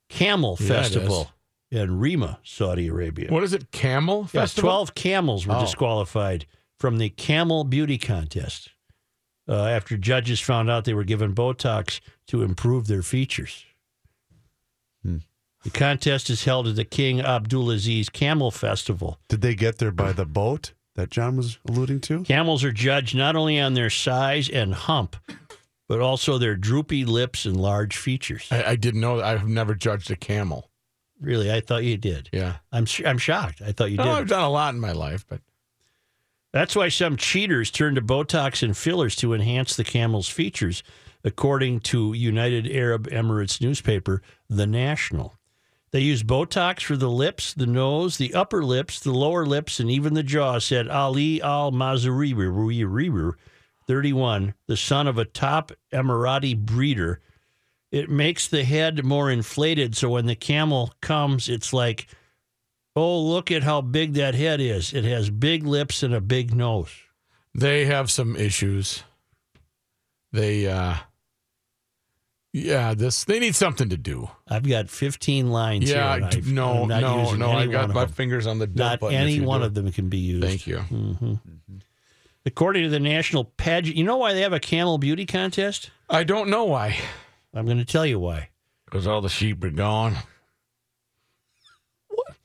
Camel 0.07 0.55
Yeah, 0.61 0.67
Festival 0.69 1.31
in 1.69 1.99
Rima, 1.99 2.39
Saudi 2.45 2.87
Arabia. 2.87 3.29
What 3.29 3.43
is 3.43 3.51
it? 3.51 3.71
Camel 3.71 4.21
Yeah, 4.31 4.43
Festival? 4.43 4.69
12 4.69 4.95
camels 4.95 5.45
were 5.45 5.55
Oh. 5.57 5.59
disqualified 5.59 6.45
from 6.79 6.97
the 6.97 7.09
camel 7.09 7.65
beauty 7.65 7.97
contest 7.97 8.69
uh, 9.49 9.65
after 9.65 9.97
judges 9.97 10.39
found 10.39 10.69
out 10.69 10.85
they 10.85 10.93
were 10.93 11.03
given 11.03 11.35
Botox 11.35 11.99
to 12.27 12.41
improve 12.41 12.87
their 12.87 13.03
features. 13.03 13.65
The 15.63 15.69
contest 15.69 16.29
is 16.29 16.43
held 16.45 16.67
at 16.67 16.75
the 16.75 16.85
King 16.85 17.19
Abdulaziz 17.19 18.11
Camel 18.11 18.49
Festival. 18.51 19.19
Did 19.29 19.41
they 19.41 19.53
get 19.55 19.77
there 19.77 19.91
by 19.91 20.11
the 20.11 20.25
boat 20.25 20.73
that 20.95 21.09
John 21.11 21.37
was 21.37 21.59
alluding 21.69 22.01
to? 22.01 22.23
Camels 22.23 22.63
are 22.63 22.71
judged 22.71 23.15
not 23.15 23.35
only 23.35 23.59
on 23.59 23.73
their 23.75 23.89
size 23.91 24.49
and 24.49 24.73
hump, 24.73 25.15
but 25.87 25.99
also 25.99 26.37
their 26.37 26.55
droopy 26.55 27.05
lips 27.05 27.45
and 27.45 27.55
large 27.57 27.95
features. 27.95 28.47
I, 28.49 28.63
I 28.71 28.75
didn't 28.75 29.01
know. 29.01 29.21
I've 29.21 29.47
never 29.47 29.75
judged 29.75 30.09
a 30.09 30.15
camel. 30.15 30.69
Really, 31.19 31.51
I 31.51 31.61
thought 31.61 31.83
you 31.83 31.97
did. 31.97 32.29
Yeah. 32.33 32.55
I'm 32.71 32.85
sh- 32.85 33.03
I'm 33.05 33.19
shocked. 33.19 33.61
I 33.61 33.71
thought 33.71 33.91
you 33.91 33.97
No, 33.97 34.05
did. 34.05 34.11
I've 34.13 34.27
done 34.27 34.41
a 34.43 34.49
lot 34.49 34.73
in 34.73 34.79
my 34.79 34.91
life, 34.93 35.23
but 35.29 35.41
That's 36.51 36.75
why 36.75 36.89
some 36.89 37.15
cheaters 37.17 37.69
turn 37.69 37.93
to 37.95 38.01
Botox 38.01 38.63
and 38.63 38.75
fillers 38.75 39.15
to 39.17 39.33
enhance 39.35 39.75
the 39.75 39.83
camel's 39.83 40.27
features, 40.27 40.81
according 41.23 41.81
to 41.81 42.13
United 42.13 42.67
Arab 42.71 43.07
Emirates 43.09 43.61
newspaper, 43.61 44.23
The 44.49 44.65
National. 44.65 45.35
They 45.91 45.99
use 45.99 46.23
Botox 46.23 46.83
for 46.83 46.95
the 46.95 47.09
lips, 47.09 47.53
the 47.53 47.65
nose, 47.65 48.17
the 48.17 48.33
upper 48.33 48.63
lips, 48.63 48.99
the 48.99 49.11
lower 49.11 49.45
lips, 49.45 49.79
and 49.79 49.91
even 49.91 50.13
the 50.13 50.23
jaw, 50.23 50.59
said 50.59 50.87
Ali 50.87 51.41
Al 51.41 51.71
Mazaribi, 51.71 53.33
31, 53.87 54.53
the 54.67 54.77
son 54.77 55.07
of 55.07 55.17
a 55.17 55.25
top 55.25 55.73
Emirati 55.91 56.57
breeder. 56.57 57.19
It 57.91 58.09
makes 58.09 58.47
the 58.47 58.63
head 58.63 59.03
more 59.03 59.29
inflated, 59.29 59.97
so 59.97 60.11
when 60.11 60.27
the 60.27 60.35
camel 60.35 60.93
comes, 61.01 61.49
it's 61.49 61.73
like, 61.73 62.07
oh, 62.95 63.19
look 63.19 63.51
at 63.51 63.63
how 63.63 63.81
big 63.81 64.13
that 64.13 64.33
head 64.33 64.61
is. 64.61 64.93
It 64.93 65.03
has 65.03 65.29
big 65.29 65.65
lips 65.65 66.03
and 66.03 66.13
a 66.13 66.21
big 66.21 66.55
nose. 66.55 66.91
they 67.53 67.83
have 67.83 68.09
some 68.09 68.37
issues. 68.37 69.03
They, 70.31 70.67
uh, 70.67 70.95
yeah, 72.53 72.93
this 72.93 73.23
they 73.23 73.39
need 73.39 73.55
something 73.55 73.89
to 73.89 73.97
do. 73.97 74.29
I've 74.47 74.67
got 74.67 74.89
15 74.89 75.49
lines 75.51 75.89
yeah, 75.89 76.17
here. 76.17 76.27
and 76.31 76.53
no, 76.53 76.85
no, 76.85 77.33
no. 77.35 77.51
I 77.51 77.55
one 77.59 77.71
got 77.71 77.89
my 77.93 78.05
fingers 78.07 78.45
on 78.47 78.59
the 78.59 78.67
Not 78.67 78.99
button 78.99 79.17
any 79.17 79.39
one 79.39 79.63
of 79.63 79.73
them 79.73 79.91
can 79.91 80.09
be 80.09 80.17
used. 80.17 80.43
Thank 80.45 80.67
you. 80.67 80.79
hmm 80.79 81.35
According 82.43 82.83
to 82.83 82.89
the 82.89 82.99
National 82.99 83.43
Pageant, 83.45 83.95
you 83.95 84.03
know 84.03 84.17
why 84.17 84.33
they 84.33 84.41
have 84.41 84.51
a 84.53 84.59
camel 84.59 84.97
beauty 84.97 85.27
contest? 85.27 85.91
I 86.09 86.23
don't 86.23 86.49
know 86.49 86.65
why. 86.65 86.97
I'm 87.53 87.65
going 87.65 87.77
to 87.77 87.85
tell 87.85 88.05
you 88.05 88.17
why. 88.19 88.49
Because 88.85 89.05
all 89.05 89.21
the 89.21 89.29
sheep 89.29 89.63
are 89.63 89.69
gone. 89.69 90.15
What? 92.07 92.35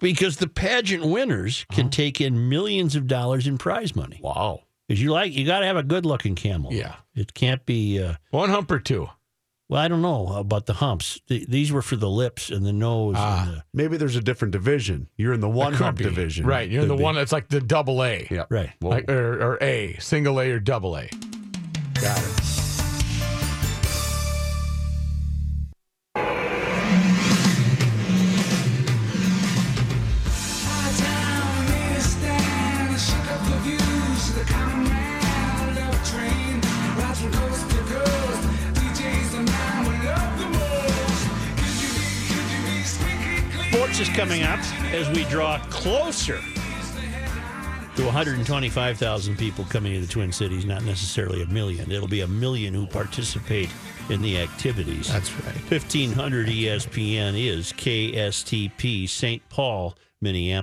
because 0.00 0.38
the 0.38 0.48
pageant 0.48 1.04
winners 1.04 1.66
can 1.70 1.86
Uh-huh. 1.86 1.90
take 1.90 2.20
in 2.22 2.48
millions 2.48 2.96
of 2.96 3.06
dollars 3.06 3.46
in 3.46 3.58
prize 3.58 3.94
money. 3.94 4.18
Wow. 4.22 4.62
Because 4.88 5.02
you 5.02 5.10
like, 5.12 5.32
you 5.34 5.44
got 5.46 5.60
to 5.60 5.66
have 5.66 5.76
a 5.76 5.82
good 5.82 6.06
looking 6.06 6.34
camel. 6.34 6.72
Yeah. 6.72 6.96
It 7.20 7.34
can't 7.34 7.64
be. 7.66 8.02
Uh, 8.02 8.14
One 8.30 8.48
hump 8.50 8.70
or 8.70 8.78
two. 8.80 9.08
well, 9.68 9.80
I 9.80 9.88
don't 9.88 10.02
know 10.02 10.28
about 10.36 10.66
the 10.66 10.74
humps. 10.74 11.20
Th- 11.28 11.46
these 11.46 11.70
were 11.70 11.82
for 11.82 11.96
the 11.96 12.08
lips 12.10 12.50
and 12.50 12.64
the 12.66 12.72
nose. 12.72 13.14
Ah. 13.18 13.44
and 13.46 13.56
the, 13.58 13.64
Maybe 13.74 13.96
there's 13.96 14.16
a 14.16 14.20
different 14.22 14.52
division. 14.52 15.08
You're 15.16 15.32
in 15.34 15.40
the 15.40 15.48
one 15.48 15.72
That 15.72 15.78
hump 15.82 15.98
be. 15.98 16.04
division. 16.04 16.46
Right. 16.46 16.68
You're 16.70 16.82
in 16.82 16.88
the 16.88 16.96
be. 16.96 17.02
one 17.02 17.14
that's 17.14 17.32
like 17.32 17.48
the 17.48 17.60
double 17.60 18.02
A. 18.02 18.26
Yeah. 18.30 18.44
right. 18.50 18.70
Like, 18.80 19.08
or, 19.10 19.40
or 19.52 19.58
A, 19.62 19.96
single 20.00 20.40
A 20.40 20.50
or 20.50 20.58
double 20.60 20.96
A. 20.96 21.08
Got 22.00 22.18
it. 22.18 22.59
Is 44.00 44.08
coming 44.08 44.42
up 44.42 44.58
as 44.94 45.10
we 45.10 45.24
draw 45.24 45.58
closer 45.68 46.40
to 47.96 48.04
125,000 48.06 49.36
people 49.36 49.62
coming 49.66 49.92
to 49.92 50.00
the 50.00 50.10
Twin 50.10 50.32
Cities, 50.32 50.64
not 50.64 50.82
necessarily 50.84 51.42
a 51.42 51.46
million. 51.46 51.92
It'll 51.92 52.08
be 52.08 52.22
a 52.22 52.26
million 52.26 52.72
who 52.72 52.86
participate 52.86 53.68
in 54.08 54.22
the 54.22 54.38
activities. 54.38 55.12
That's 55.12 55.30
right. 55.44 55.54
1500 55.70 56.48
ESPN 56.48 57.38
is 57.38 57.74
KSTP, 57.74 59.06
St. 59.06 59.46
Paul, 59.50 59.98
Minneapolis. 60.22 60.56